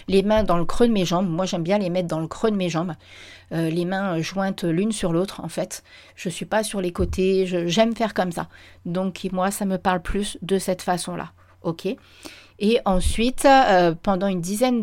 les 0.09 0.23
mains 0.23 0.43
dans 0.43 0.59
le 0.59 0.65
creux 0.65 0.89
de 0.89 0.93
mes 0.93 1.05
jambes. 1.05 1.29
Moi, 1.29 1.47
j'aime 1.47 1.63
bien 1.63 1.79
les 1.79 1.91
mettre 1.91 2.09
dans 2.09 2.21
le 2.21 2.29
creux 2.29 2.51
de 2.51 2.57
mes 2.57 2.69
jambes. 2.69 2.95
Euh, 3.53 3.71
les 3.71 3.85
mains 3.85 4.21
jointes 4.21 4.65
l'une 4.65 4.93
sur 4.93 5.13
l'autre, 5.13 5.41
en 5.43 5.49
fait. 5.49 5.83
Je 6.15 6.29
ne 6.29 6.33
suis 6.33 6.47
pas 6.47 6.63
sur 6.63 6.81
les 6.81 6.93
côtés. 6.93 7.47
J'aime 7.67 7.95
faire 7.95 8.15
comme 8.15 8.33
ça. 8.33 8.49
Donc, 8.85 9.27
moi, 9.33 9.51
ça 9.51 9.65
me 9.65 9.79
parle 9.79 10.03
plus 10.03 10.39
de 10.43 10.59
cette 10.59 10.83
façon-là. 10.83 11.33
OK 11.63 11.89
et 12.59 12.81
ensuite, 12.87 13.45
euh, 13.45 13.95
pendant 14.03 14.29
une 14.29 14.41
dizaine 14.41 14.83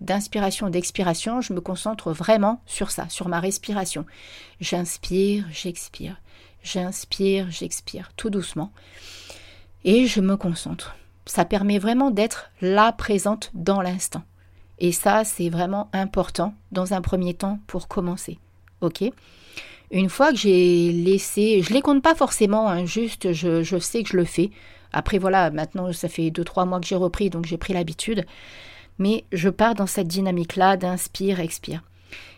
d'inspiration, 0.00 0.70
d'expiration, 0.70 1.40
je 1.40 1.52
me 1.52 1.60
concentre 1.60 2.12
vraiment 2.12 2.62
sur 2.66 2.90
ça, 2.90 3.08
sur 3.10 3.28
ma 3.28 3.40
respiration. 3.40 4.06
J'inspire, 4.60 5.44
j'expire. 5.50 6.16
J'inspire, 6.62 7.50
j'expire, 7.50 8.12
tout 8.16 8.30
doucement. 8.30 8.72
Et 9.84 10.06
je 10.06 10.20
me 10.20 10.36
concentre 10.36 10.96
ça 11.26 11.44
permet 11.44 11.78
vraiment 11.78 12.10
d'être 12.10 12.50
là 12.60 12.92
présente 12.92 13.50
dans 13.54 13.80
l'instant. 13.80 14.22
Et 14.78 14.92
ça, 14.92 15.24
c'est 15.24 15.48
vraiment 15.48 15.88
important 15.92 16.54
dans 16.72 16.92
un 16.92 17.00
premier 17.00 17.34
temps 17.34 17.60
pour 17.66 17.88
commencer. 17.88 18.38
OK? 18.80 19.04
Une 19.90 20.08
fois 20.08 20.30
que 20.30 20.38
j'ai 20.38 20.90
laissé, 20.90 21.62
je 21.62 21.72
les 21.72 21.82
compte 21.82 22.02
pas 22.02 22.14
forcément, 22.14 22.68
hein, 22.68 22.84
juste 22.84 23.32
je, 23.32 23.62
je, 23.62 23.78
sais 23.78 24.02
que 24.02 24.08
je 24.08 24.16
le 24.16 24.24
fais. 24.24 24.50
Après, 24.92 25.18
voilà, 25.18 25.50
maintenant, 25.50 25.92
ça 25.92 26.08
fait 26.08 26.30
2-3 26.30 26.66
mois 26.66 26.80
que 26.80 26.86
j'ai 26.86 26.96
repris, 26.96 27.30
donc 27.30 27.44
j'ai 27.46 27.58
pris 27.58 27.74
l'habitude. 27.74 28.24
Mais 28.98 29.24
je 29.32 29.48
pars 29.48 29.74
dans 29.74 29.86
cette 29.86 30.08
dynamique-là 30.08 30.76
d'inspire, 30.76 31.40
expire. 31.40 31.82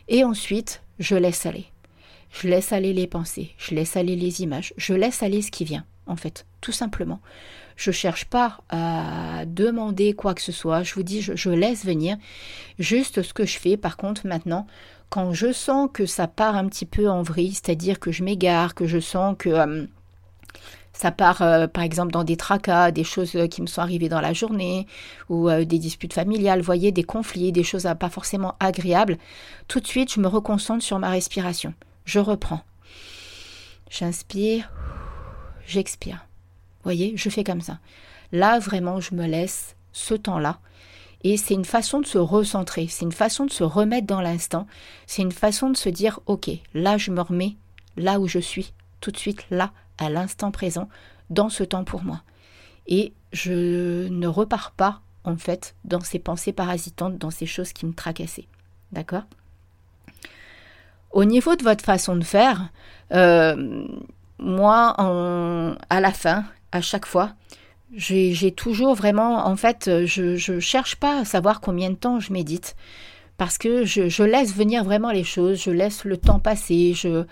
Et 0.08 0.24
ensuite, 0.24 0.82
je 0.98 1.16
laisse 1.16 1.46
aller. 1.46 1.66
Je 2.30 2.48
laisse 2.48 2.72
aller 2.72 2.92
les 2.92 3.06
pensées, 3.06 3.54
je 3.56 3.74
laisse 3.74 3.96
aller 3.96 4.16
les 4.16 4.42
images, 4.42 4.74
je 4.76 4.92
laisse 4.92 5.22
aller 5.22 5.40
ce 5.40 5.52
qui 5.52 5.64
vient, 5.64 5.84
en 6.06 6.16
fait, 6.16 6.44
tout 6.60 6.72
simplement. 6.72 7.20
Je 7.76 7.90
cherche 7.90 8.26
pas 8.26 8.58
à 8.70 9.44
demander 9.46 10.14
quoi 10.14 10.34
que 10.34 10.42
ce 10.42 10.52
soit. 10.52 10.82
Je 10.82 10.94
vous 10.94 11.02
dis, 11.02 11.20
je, 11.22 11.50
laisse 11.50 11.84
venir. 11.84 12.16
Juste 12.78 13.22
ce 13.22 13.34
que 13.34 13.44
je 13.44 13.58
fais, 13.58 13.76
par 13.76 13.96
contre, 13.96 14.26
maintenant, 14.26 14.66
quand 15.10 15.32
je 15.32 15.52
sens 15.52 15.88
que 15.92 16.06
ça 16.06 16.28
part 16.28 16.56
un 16.56 16.68
petit 16.68 16.86
peu 16.86 17.08
en 17.08 17.22
vrille, 17.22 17.52
c'est-à-dire 17.52 18.00
que 18.00 18.12
je 18.12 18.22
m'égare, 18.22 18.74
que 18.74 18.86
je 18.86 19.00
sens 19.00 19.34
que 19.38 19.48
euh, 19.48 19.86
ça 20.92 21.10
part, 21.10 21.42
euh, 21.42 21.66
par 21.66 21.82
exemple, 21.82 22.12
dans 22.12 22.24
des 22.24 22.36
tracas, 22.36 22.92
des 22.92 23.04
choses 23.04 23.36
qui 23.50 23.60
me 23.60 23.66
sont 23.66 23.80
arrivées 23.80 24.08
dans 24.08 24.20
la 24.20 24.32
journée, 24.32 24.86
ou 25.28 25.48
euh, 25.48 25.64
des 25.64 25.78
disputes 25.78 26.14
familiales, 26.14 26.60
vous 26.60 26.66
voyez, 26.66 26.92
des 26.92 27.04
conflits, 27.04 27.52
des 27.52 27.64
choses 27.64 27.88
pas 27.98 28.08
forcément 28.08 28.54
agréables. 28.60 29.18
Tout 29.66 29.80
de 29.80 29.86
suite, 29.86 30.12
je 30.12 30.20
me 30.20 30.28
reconcentre 30.28 30.84
sur 30.84 30.98
ma 30.98 31.10
respiration. 31.10 31.74
Je 32.04 32.20
reprends. 32.20 32.62
J'inspire, 33.90 34.70
j'expire 35.66 36.24
voyez, 36.84 37.12
je 37.16 37.28
fais 37.28 37.44
comme 37.44 37.60
ça. 37.60 37.78
Là, 38.32 38.58
vraiment, 38.58 39.00
je 39.00 39.14
me 39.14 39.26
laisse 39.26 39.76
ce 39.92 40.14
temps-là. 40.14 40.58
Et 41.22 41.38
c'est 41.38 41.54
une 41.54 41.64
façon 41.64 42.00
de 42.00 42.06
se 42.06 42.18
recentrer, 42.18 42.86
c'est 42.86 43.06
une 43.06 43.12
façon 43.12 43.46
de 43.46 43.50
se 43.50 43.64
remettre 43.64 44.06
dans 44.06 44.20
l'instant, 44.20 44.66
c'est 45.06 45.22
une 45.22 45.32
façon 45.32 45.70
de 45.70 45.76
se 45.76 45.88
dire, 45.88 46.20
ok, 46.26 46.50
là, 46.74 46.98
je 46.98 47.10
me 47.10 47.22
remets 47.22 47.56
là 47.96 48.20
où 48.20 48.28
je 48.28 48.38
suis, 48.38 48.74
tout 49.00 49.10
de 49.10 49.16
suite, 49.16 49.46
là, 49.50 49.72
à 49.96 50.10
l'instant 50.10 50.50
présent, 50.50 50.88
dans 51.30 51.48
ce 51.48 51.64
temps 51.64 51.84
pour 51.84 52.04
moi. 52.04 52.22
Et 52.86 53.14
je 53.32 54.06
ne 54.08 54.26
repars 54.26 54.72
pas, 54.72 55.00
en 55.24 55.36
fait, 55.36 55.74
dans 55.84 56.00
ces 56.00 56.18
pensées 56.18 56.52
parasitantes, 56.52 57.16
dans 57.16 57.30
ces 57.30 57.46
choses 57.46 57.72
qui 57.72 57.86
me 57.86 57.94
tracassaient. 57.94 58.48
D'accord? 58.92 59.24
Au 61.10 61.24
niveau 61.24 61.56
de 61.56 61.62
votre 61.62 61.84
façon 61.84 62.16
de 62.16 62.24
faire, 62.24 62.68
euh, 63.12 63.86
moi, 64.38 64.94
à 65.88 66.00
la 66.00 66.12
fin, 66.12 66.44
à 66.74 66.80
chaque 66.80 67.06
fois. 67.06 67.32
J'ai 67.96 68.52
toujours 68.52 68.94
vraiment, 68.94 69.46
en 69.46 69.56
fait, 69.56 69.88
je 70.04 70.58
cherche 70.58 70.96
pas 70.96 71.20
à 71.20 71.24
savoir 71.24 71.60
combien 71.60 71.90
de 71.90 71.94
temps 71.94 72.18
je 72.18 72.32
médite, 72.32 72.74
parce 73.36 73.56
que 73.56 73.84
je, 73.84 74.22
laisse 74.22 74.54
venir 74.54 74.82
vraiment 74.82 75.12
les 75.12 75.22
choses, 75.22 75.62
je 75.62 75.70
laisse 75.70 76.04
le 76.04 76.16
temps 76.16 76.40
passer, 76.40 76.92
je, 76.94 77.24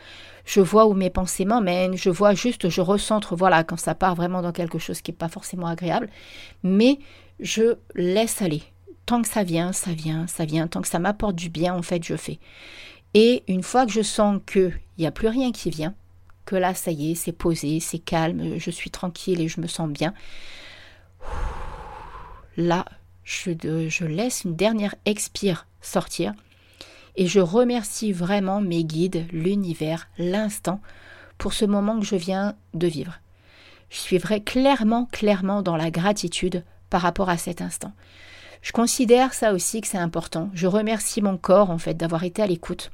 je 0.44 0.60
vois 0.60 0.86
où 0.86 0.94
mes 0.94 1.10
pensées 1.10 1.44
m'emmènent, 1.44 1.96
je 1.96 2.10
vois 2.10 2.34
juste, 2.34 2.68
je 2.68 2.80
recentre, 2.80 3.34
voilà, 3.34 3.64
quand 3.64 3.76
ça 3.76 3.96
part 3.96 4.14
vraiment 4.14 4.40
dans 4.40 4.52
quelque 4.52 4.78
chose 4.78 5.00
qui 5.00 5.10
n'est 5.10 5.16
pas 5.16 5.28
forcément 5.28 5.66
agréable, 5.66 6.08
mais 6.62 6.98
je 7.40 7.76
laisse 7.96 8.40
aller. 8.40 8.62
Tant 9.04 9.22
que 9.22 9.28
ça 9.28 9.42
vient, 9.42 9.72
ça 9.72 9.90
vient, 9.92 10.28
ça 10.28 10.44
vient, 10.44 10.68
tant 10.68 10.80
que 10.80 10.88
ça 10.88 11.00
m'apporte 11.00 11.34
du 11.34 11.48
bien, 11.48 11.74
en 11.74 11.82
fait, 11.82 12.04
je 12.04 12.14
fais. 12.14 12.38
Et 13.14 13.42
une 13.48 13.64
fois 13.64 13.84
que 13.84 13.92
je 13.92 14.02
sens 14.02 14.40
qu'il 14.46 14.78
n'y 14.98 15.06
a 15.06 15.10
plus 15.10 15.26
rien 15.26 15.50
qui 15.50 15.70
vient, 15.70 15.94
que 16.44 16.56
là, 16.56 16.74
ça 16.74 16.90
y 16.90 17.12
est, 17.12 17.14
c'est 17.14 17.32
posé, 17.32 17.80
c'est 17.80 17.98
calme, 17.98 18.58
je 18.58 18.70
suis 18.70 18.90
tranquille 18.90 19.40
et 19.40 19.48
je 19.48 19.60
me 19.60 19.66
sens 19.66 19.88
bien. 19.88 20.14
Là, 22.56 22.84
je, 23.24 24.04
laisse 24.04 24.44
une 24.44 24.56
dernière 24.56 24.94
expire 25.04 25.66
sortir 25.80 26.34
et 27.16 27.26
je 27.26 27.40
remercie 27.40 28.12
vraiment 28.12 28.60
mes 28.60 28.84
guides, 28.84 29.26
l'univers, 29.32 30.08
l'instant 30.18 30.80
pour 31.38 31.52
ce 31.52 31.64
moment 31.64 31.98
que 31.98 32.06
je 32.06 32.16
viens 32.16 32.54
de 32.74 32.86
vivre. 32.86 33.18
Je 33.90 33.98
suis 33.98 34.18
vrai, 34.18 34.40
clairement, 34.40 35.06
clairement 35.06 35.62
dans 35.62 35.76
la 35.76 35.90
gratitude 35.90 36.64
par 36.88 37.02
rapport 37.02 37.28
à 37.28 37.36
cet 37.36 37.60
instant. 37.60 37.92
Je 38.62 38.72
considère 38.72 39.34
ça 39.34 39.52
aussi 39.52 39.80
que 39.80 39.88
c'est 39.88 39.98
important. 39.98 40.50
Je 40.54 40.66
remercie 40.66 41.20
mon 41.20 41.36
corps 41.36 41.70
en 41.70 41.78
fait 41.78 41.94
d'avoir 41.94 42.24
été 42.24 42.42
à 42.42 42.46
l'écoute 42.46 42.90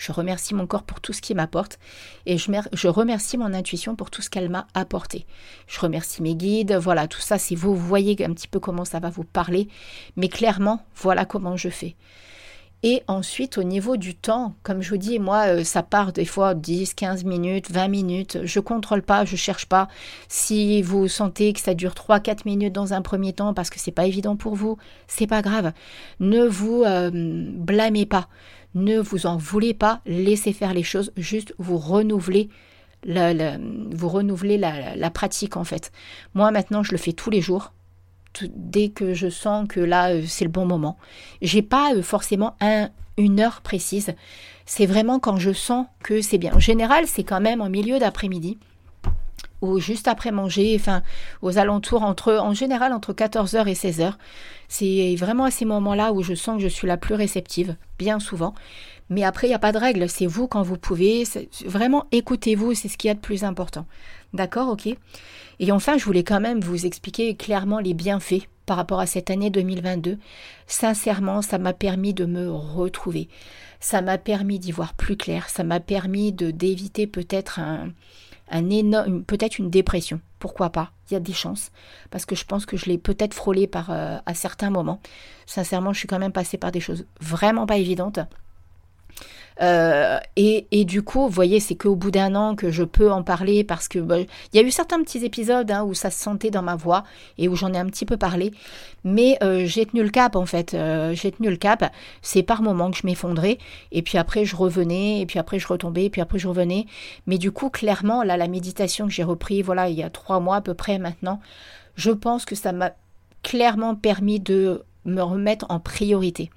je 0.00 0.12
remercie 0.12 0.54
mon 0.54 0.66
corps 0.66 0.82
pour 0.82 1.00
tout 1.00 1.12
ce 1.12 1.20
qu'il 1.20 1.36
m'apporte 1.36 1.78
et 2.24 2.38
je, 2.38 2.88
remercie 2.88 3.36
mon 3.36 3.52
intuition 3.52 3.96
pour 3.96 4.10
tout 4.10 4.22
ce 4.22 4.30
qu'elle 4.30 4.48
m'a 4.48 4.66
apporté. 4.72 5.26
Je 5.66 5.78
remercie 5.78 6.22
mes 6.22 6.34
guides, 6.34 6.72
voilà, 6.72 7.06
tout 7.06 7.20
ça, 7.20 7.38
si 7.38 7.54
vous 7.54 7.76
voyez 7.76 8.16
un 8.24 8.32
petit 8.32 8.48
peu 8.48 8.60
comment 8.60 8.86
ça 8.86 8.98
va 8.98 9.10
vous 9.10 9.24
parler, 9.24 9.68
mais 10.16 10.28
clairement, 10.28 10.82
voilà 10.96 11.26
comment 11.26 11.56
je 11.56 11.68
fais. 11.68 11.96
Et 12.82 13.02
ensuite, 13.08 13.58
au 13.58 13.62
niveau 13.62 13.98
du 13.98 14.14
temps, 14.14 14.54
comme 14.62 14.80
je 14.80 14.88
vous 14.88 14.96
dis, 14.96 15.18
moi, 15.18 15.48
euh, 15.48 15.64
ça 15.64 15.82
part 15.82 16.14
des 16.14 16.24
fois 16.24 16.54
10, 16.54 16.94
15 16.94 17.24
minutes, 17.24 17.70
20 17.70 17.88
minutes. 17.88 18.38
Je 18.44 18.58
contrôle 18.58 19.02
pas, 19.02 19.26
je 19.26 19.36
cherche 19.36 19.66
pas. 19.66 19.86
Si 20.28 20.80
vous 20.80 21.06
sentez 21.06 21.52
que 21.52 21.60
ça 21.60 21.74
dure 21.74 21.94
3, 21.94 22.20
4 22.20 22.46
minutes 22.46 22.72
dans 22.72 22.94
un 22.94 23.02
premier 23.02 23.34
temps 23.34 23.52
parce 23.52 23.68
que 23.68 23.78
c'est 23.78 23.90
pas 23.90 24.06
évident 24.06 24.34
pour 24.34 24.54
vous, 24.54 24.78
c'est 25.08 25.26
pas 25.26 25.42
grave. 25.42 25.72
Ne 26.20 26.46
vous 26.46 26.82
euh, 26.84 27.10
blâmez 27.12 28.06
pas. 28.06 28.28
Ne 28.74 28.98
vous 29.00 29.26
en 29.26 29.36
voulez 29.36 29.74
pas, 29.74 30.00
laissez 30.06 30.52
faire 30.52 30.74
les 30.74 30.82
choses, 30.82 31.12
juste 31.16 31.54
vous 31.58 31.78
renouvelez 31.78 32.48
la, 33.04 33.56
vous 33.58 34.08
renouvelez 34.08 34.58
la, 34.58 35.10
pratique 35.10 35.56
en 35.56 35.64
fait. 35.64 35.90
Moi 36.34 36.50
maintenant 36.50 36.82
je 36.82 36.92
le 36.92 36.98
fais 36.98 37.12
tous 37.12 37.30
les 37.30 37.40
jours, 37.40 37.72
dès 38.42 38.90
que 38.90 39.14
je 39.14 39.28
sens 39.28 39.66
que 39.68 39.80
là 39.80 40.10
euh, 40.10 40.22
c'est 40.26 40.44
le 40.44 40.50
bon 40.50 40.66
moment. 40.66 40.96
J'ai 41.42 41.62
pas 41.62 41.94
euh, 41.94 42.02
forcément 42.02 42.56
un, 42.60 42.90
une 43.16 43.40
heure 43.40 43.60
précise. 43.60 44.14
C'est 44.66 44.86
vraiment 44.86 45.18
quand 45.18 45.36
je 45.36 45.52
sens 45.52 45.86
que 46.02 46.22
c'est 46.22 46.38
bien. 46.38 46.54
En 46.54 46.60
général, 46.60 47.06
c'est 47.08 47.24
quand 47.24 47.40
même 47.40 47.60
en 47.60 47.68
milieu 47.68 47.98
d'après-midi. 47.98 48.58
Ou 49.60 49.78
juste 49.78 50.08
après 50.08 50.30
manger, 50.30 50.76
enfin 50.78 51.02
aux 51.42 51.58
alentours 51.58 52.02
entre 52.02 52.34
en 52.34 52.54
général 52.54 52.92
entre 52.92 53.12
14h 53.12 53.66
et 53.66 53.74
16h. 53.74 54.14
C'est 54.68 55.16
vraiment 55.16 55.44
à 55.44 55.50
ces 55.50 55.64
moments-là 55.64 56.12
où 56.12 56.22
je 56.22 56.34
sens 56.34 56.56
que 56.56 56.62
je 56.62 56.68
suis 56.68 56.86
la 56.86 56.96
plus 56.96 57.14
réceptive, 57.14 57.76
bien 57.98 58.20
souvent. 58.20 58.54
Mais 59.10 59.24
après, 59.24 59.48
il 59.48 59.50
n'y 59.50 59.56
a 59.56 59.58
pas 59.58 59.72
de 59.72 59.78
règle, 59.78 60.08
c'est 60.08 60.26
vous 60.26 60.46
quand 60.46 60.62
vous 60.62 60.76
pouvez. 60.76 61.24
Vraiment, 61.66 62.06
écoutez-vous, 62.12 62.74
c'est 62.74 62.88
ce 62.88 62.96
qu'il 62.96 63.08
y 63.08 63.10
a 63.10 63.14
de 63.14 63.20
plus 63.20 63.42
important. 63.42 63.84
D'accord, 64.32 64.68
ok 64.68 64.88
Et 65.58 65.72
enfin, 65.72 65.98
je 65.98 66.04
voulais 66.04 66.22
quand 66.22 66.40
même 66.40 66.60
vous 66.60 66.86
expliquer 66.86 67.34
clairement 67.34 67.80
les 67.80 67.94
bienfaits 67.94 68.46
par 68.66 68.76
rapport 68.76 69.00
à 69.00 69.06
cette 69.06 69.30
année 69.30 69.50
2022. 69.50 70.16
Sincèrement, 70.68 71.42
ça 71.42 71.58
m'a 71.58 71.72
permis 71.72 72.14
de 72.14 72.24
me 72.24 72.48
retrouver. 72.48 73.28
Ça 73.80 74.00
m'a 74.00 74.16
permis 74.16 74.60
d'y 74.60 74.70
voir 74.70 74.94
plus 74.94 75.16
clair. 75.16 75.48
Ça 75.48 75.64
m'a 75.64 75.80
permis 75.80 76.30
de 76.32 76.52
d'éviter 76.52 77.08
peut-être 77.08 77.58
un, 77.58 77.88
un 78.50 78.70
énorme, 78.70 79.24
peut-être 79.24 79.58
une 79.58 79.70
dépression. 79.70 80.20
Pourquoi 80.38 80.70
pas? 80.70 80.92
Il 81.10 81.14
y 81.14 81.16
a 81.16 81.20
des 81.20 81.32
chances. 81.32 81.70
Parce 82.10 82.26
que 82.26 82.34
je 82.34 82.44
pense 82.44 82.66
que 82.66 82.76
je 82.76 82.86
l'ai 82.86 82.98
peut-être 82.98 83.34
frôlé 83.34 83.66
par, 83.66 83.90
euh, 83.90 84.18
à 84.26 84.34
certains 84.34 84.70
moments. 84.70 85.00
Sincèrement, 85.46 85.92
je 85.92 85.98
suis 85.98 86.08
quand 86.08 86.18
même 86.18 86.32
passée 86.32 86.58
par 86.58 86.72
des 86.72 86.80
choses 86.80 87.06
vraiment 87.20 87.66
pas 87.66 87.78
évidentes. 87.78 88.20
Euh, 89.60 90.18
et, 90.36 90.84
du 90.84 91.02
coup, 91.02 91.20
vous 91.20 91.28
voyez, 91.28 91.60
c'est 91.60 91.74
qu'au 91.74 91.94
bout 91.94 92.10
d'un 92.10 92.34
an 92.34 92.54
que 92.54 92.70
je 92.70 92.82
peux 92.82 93.10
en 93.10 93.22
parler 93.22 93.64
parce 93.64 93.88
que 93.88 93.98
bah, 93.98 94.18
il 94.20 94.26
y 94.54 94.58
a 94.58 94.62
eu 94.62 94.70
certains 94.70 95.02
petits 95.02 95.24
épisodes 95.24 95.70
hein, 95.70 95.84
où 95.84 95.94
ça 95.94 96.10
se 96.10 96.22
sentait 96.22 96.50
dans 96.50 96.62
ma 96.62 96.76
voix 96.76 97.04
et 97.36 97.48
où 97.48 97.56
j'en 97.56 97.72
ai 97.74 97.78
un 97.78 97.86
petit 97.86 98.06
peu 98.06 98.16
parlé. 98.16 98.52
Mais 99.04 99.38
euh, 99.42 99.66
j'ai 99.66 99.86
tenu 99.86 100.02
le 100.02 100.10
cap 100.10 100.36
en 100.36 100.46
fait. 100.46 100.74
Euh, 100.74 101.14
j'ai 101.14 101.32
tenu 101.32 101.50
le 101.50 101.56
cap. 101.56 101.92
C'est 102.22 102.42
par 102.42 102.62
moments 102.62 102.90
que 102.90 102.96
je 102.96 103.06
m'effondrais 103.06 103.58
et 103.92 104.02
puis 104.02 104.18
après 104.18 104.44
je 104.44 104.56
revenais 104.56 105.20
et 105.20 105.26
puis 105.26 105.38
après 105.38 105.58
je 105.58 105.68
retombais 105.68 106.06
et 106.06 106.10
puis 106.10 106.20
après 106.20 106.38
je 106.38 106.48
revenais. 106.48 106.86
Mais 107.26 107.38
du 107.38 107.52
coup, 107.52 107.70
clairement, 107.70 108.22
là, 108.22 108.36
la 108.36 108.48
méditation 108.48 109.06
que 109.06 109.12
j'ai 109.12 109.24
repris, 109.24 109.62
voilà, 109.62 109.88
il 109.88 109.96
y 109.96 110.02
a 110.02 110.10
trois 110.10 110.40
mois 110.40 110.56
à 110.56 110.60
peu 110.60 110.74
près 110.74 110.98
maintenant, 110.98 111.40
je 111.96 112.10
pense 112.10 112.44
que 112.44 112.54
ça 112.54 112.72
m'a 112.72 112.92
clairement 113.42 113.94
permis 113.94 114.40
de 114.40 114.84
me 115.04 115.22
remettre 115.22 115.66
en 115.68 115.80
priorité 115.80 116.50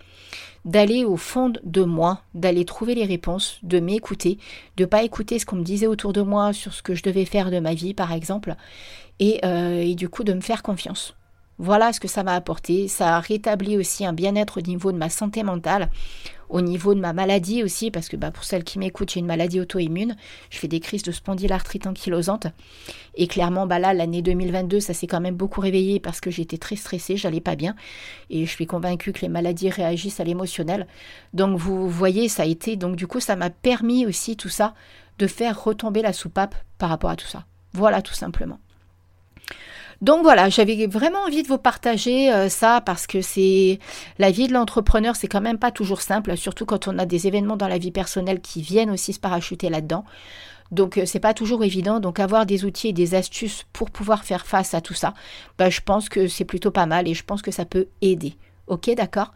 d'aller 0.66 1.04
au 1.04 1.18
fond 1.18 1.52
de 1.64 1.84
moi, 1.84 2.22
d'aller 2.34 2.66
trouver 2.66 2.96
les 2.96 3.06
réponses, 3.06 3.60
de 3.64 3.80
m'écouter, 3.80 4.38
de 4.78 4.86
pas 4.86 5.04
écouter 5.04 5.40
ce 5.40 5.46
qu'on 5.46 5.58
me 5.58 5.64
disait 5.64 5.88
autour 5.88 6.14
de 6.14 6.22
moi 6.22 6.54
sur 6.54 6.74
ce 6.74 6.82
que 6.82 6.96
je 6.96 7.04
devais 7.04 7.26
faire 7.26 7.52
de 7.52 7.60
ma 7.60 7.74
vie, 7.74 7.94
par 7.94 8.14
exemple, 8.14 8.56
et, 9.20 9.40
euh, 9.44 9.82
et 9.82 9.96
du 9.96 10.10
coup 10.10 10.24
de 10.24 10.34
me 10.34 10.42
faire 10.42 10.64
confiance. 10.64 11.16
Voilà 11.64 11.94
ce 11.94 12.02
que 12.02 12.10
ça 12.10 12.24
m'a 12.24 12.36
apporté. 12.36 12.90
Ça 12.90 13.16
a 13.16 13.20
rétabli 13.22 13.78
aussi 13.78 14.06
un 14.06 14.12
bien-être 14.12 14.58
au 14.58 14.62
niveau 14.62 14.92
de 14.92 14.98
ma 14.98 15.08
santé 15.08 15.44
mentale, 15.44 15.90
au 16.50 16.60
niveau 16.60 16.94
de 16.94 17.00
ma 17.00 17.14
maladie 17.14 17.64
aussi, 17.64 17.90
parce 17.90 18.10
que 18.10 18.18
bah, 18.18 18.32
pour 18.32 18.44
celles 18.44 18.66
qui 18.66 18.80
m'écoutent, 18.80 19.12
j'ai 19.12 19.22
une 19.22 19.28
maladie 19.28 19.62
auto-immune. 19.62 20.18
Je 20.50 20.58
fais 20.58 20.68
des 20.68 20.82
crises 20.82 21.04
de 21.04 21.14
spondylarthrite 21.14 21.88
ankylosante. 21.88 22.48
Et 23.16 23.28
clairement, 23.28 23.66
bah 23.66 23.80
là, 23.80 23.94
l'année 23.94 24.22
2022, 24.22 24.82
ça 24.82 24.94
s'est 24.94 25.08
quand 25.08 25.22
même 25.22 25.38
beaucoup 25.38 25.62
réveillé 25.62 26.02
parce 26.02 26.20
que 26.20 26.32
j'étais 26.32 26.58
très 26.58 26.76
stressée, 26.76 27.16
j'allais 27.16 27.40
pas 27.40 27.56
bien. 27.56 27.78
Et 28.30 28.46
je 28.46 28.52
suis 28.52 28.66
convaincue 28.66 29.14
que 29.14 29.22
les 29.22 29.30
maladies 29.30 29.70
réagissent 29.70 30.20
à 30.20 30.26
l'émotionnel. 30.26 30.86
Donc 31.34 31.58
vous 31.58 31.88
voyez, 31.88 32.28
ça 32.28 32.44
a 32.44 32.46
été. 32.46 32.76
Donc 32.76 32.98
du 32.98 33.08
coup, 33.08 33.22
ça 33.22 33.38
m'a 33.38 33.50
permis 33.50 34.06
aussi 34.06 34.36
tout 34.36 34.50
ça 34.50 34.74
de 35.18 35.28
faire 35.28 35.64
retomber 35.64 36.02
la 36.02 36.12
soupape 36.12 36.56
par 36.78 36.90
rapport 36.90 37.12
à 37.12 37.16
tout 37.16 37.28
ça. 37.28 37.46
Voilà 37.72 38.02
tout 38.02 38.16
simplement. 38.16 38.60
Donc 40.04 40.22
voilà, 40.22 40.50
j'avais 40.50 40.86
vraiment 40.86 41.20
envie 41.20 41.44
de 41.44 41.48
vous 41.48 41.58
partager 41.58 42.30
euh, 42.30 42.50
ça 42.50 42.82
parce 42.82 43.08
que 43.08 43.22
c'est 43.22 43.80
la 44.20 44.32
vie 44.32 44.50
de 44.50 44.54
l'entrepreneur, 44.54 45.16
c'est 45.16 45.30
quand 45.30 45.40
même 45.40 45.58
pas 45.58 45.72
toujours 45.72 46.02
simple, 46.02 46.36
surtout 46.36 46.66
quand 46.66 46.90
on 46.90 47.00
a 47.00 47.06
des 47.06 47.26
événements 47.26 47.56
dans 47.56 47.70
la 47.70 47.78
vie 47.78 47.92
personnelle 47.92 48.42
qui 48.42 48.62
viennent 48.62 48.92
aussi 48.92 49.14
se 49.14 49.20
parachuter 49.22 49.70
là-dedans. 49.70 50.04
Donc 50.72 50.98
euh, 50.98 51.06
c'est 51.06 51.22
pas 51.22 51.34
toujours 51.34 51.64
évident. 51.64 52.02
Donc 52.02 52.20
avoir 52.20 52.46
des 52.46 52.66
outils 52.66 52.90
et 52.90 52.94
des 52.94 53.16
astuces 53.16 53.64
pour 53.72 53.92
pouvoir 53.92 54.26
faire 54.26 54.46
face 54.46 54.74
à 54.74 54.82
tout 54.82 54.94
ça, 54.94 55.14
bah, 55.58 55.70
je 55.70 55.80
pense 55.80 56.10
que 56.10 56.28
c'est 56.28 56.44
plutôt 56.44 56.72
pas 56.72 56.86
mal 56.86 57.08
et 57.08 57.14
je 57.14 57.24
pense 57.24 57.42
que 57.42 57.52
ça 57.52 57.64
peut 57.64 57.88
aider. 58.02 58.36
Ok, 58.68 58.94
d'accord? 58.98 59.32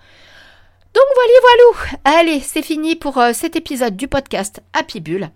Donc 0.94 1.06
voilà, 1.16 1.94
voilà. 2.04 2.20
Allez, 2.20 2.42
c'est 2.42 2.62
fini 2.62 2.98
pour 2.98 3.20
euh, 3.20 3.32
cet 3.32 3.56
épisode 3.56 3.96
du 3.96 4.10
podcast 4.10 4.62
Happy 4.74 5.00
Bull. 5.00 5.30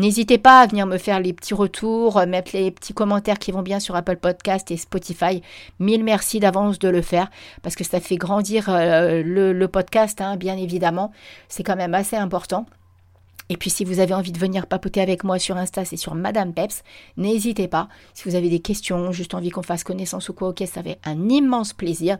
N'hésitez 0.00 0.38
pas 0.38 0.60
à 0.60 0.66
venir 0.66 0.86
me 0.86 0.96
faire 0.96 1.20
les 1.20 1.34
petits 1.34 1.52
retours, 1.52 2.16
euh, 2.16 2.24
mettre 2.24 2.52
les 2.54 2.70
petits 2.70 2.94
commentaires 2.94 3.38
qui 3.38 3.52
vont 3.52 3.60
bien 3.60 3.80
sur 3.80 3.96
Apple 3.96 4.16
Podcast 4.16 4.70
et 4.70 4.78
Spotify. 4.78 5.42
Mille 5.78 6.04
merci 6.04 6.40
d'avance 6.40 6.78
de 6.78 6.88
le 6.88 7.02
faire 7.02 7.30
parce 7.62 7.74
que 7.74 7.84
ça 7.84 8.00
fait 8.00 8.16
grandir 8.16 8.70
euh, 8.70 9.22
le, 9.22 9.68
podcast, 9.68 10.22
hein, 10.22 10.36
bien 10.36 10.56
évidemment. 10.56 11.12
C'est 11.48 11.64
quand 11.64 11.76
même 11.76 11.92
assez 11.92 12.16
important. 12.16 12.64
Et 13.50 13.58
puis 13.58 13.68
si 13.68 13.84
vous 13.84 14.00
avez 14.00 14.14
envie 14.14 14.32
de 14.32 14.38
venir 14.38 14.66
papoter 14.68 15.02
avec 15.02 15.22
moi 15.22 15.38
sur 15.38 15.58
Insta, 15.58 15.84
c'est 15.84 15.98
sur 15.98 16.14
Madame 16.14 16.54
Peps. 16.54 16.82
N'hésitez 17.18 17.68
pas. 17.68 17.88
Si 18.14 18.26
vous 18.26 18.36
avez 18.36 18.48
des 18.48 18.60
questions, 18.60 19.12
juste 19.12 19.34
envie 19.34 19.50
qu'on 19.50 19.62
fasse 19.62 19.84
connaissance 19.84 20.30
ou 20.30 20.32
quoi, 20.32 20.48
ok, 20.48 20.62
ça 20.66 20.82
fait 20.82 20.98
un 21.04 21.28
immense 21.28 21.74
plaisir. 21.74 22.16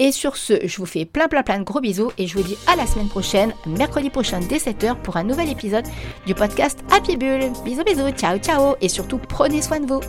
Et 0.00 0.10
sur 0.10 0.36
ce, 0.36 0.66
je 0.66 0.76
vous 0.78 0.86
fais 0.86 1.04
plein 1.04 1.28
plein 1.28 1.42
plein 1.42 1.58
de 1.58 1.64
gros 1.64 1.80
bisous 1.80 2.10
et 2.18 2.26
je 2.26 2.36
vous 2.36 2.42
dis 2.42 2.56
à 2.66 2.76
la 2.76 2.86
semaine 2.86 3.08
prochaine, 3.08 3.52
mercredi 3.66 4.10
prochain 4.10 4.40
dès 4.40 4.58
7h 4.58 4.96
pour 5.02 5.16
un 5.16 5.24
nouvel 5.24 5.48
épisode 5.48 5.86
du 6.26 6.34
podcast 6.34 6.80
Happy 6.90 7.16
Bull. 7.16 7.52
Bisous 7.64 7.84
bisous, 7.84 8.10
ciao 8.10 8.38
ciao 8.38 8.74
et 8.80 8.88
surtout 8.88 9.18
prenez 9.18 9.62
soin 9.62 9.80
de 9.80 9.86
vous. 9.86 10.00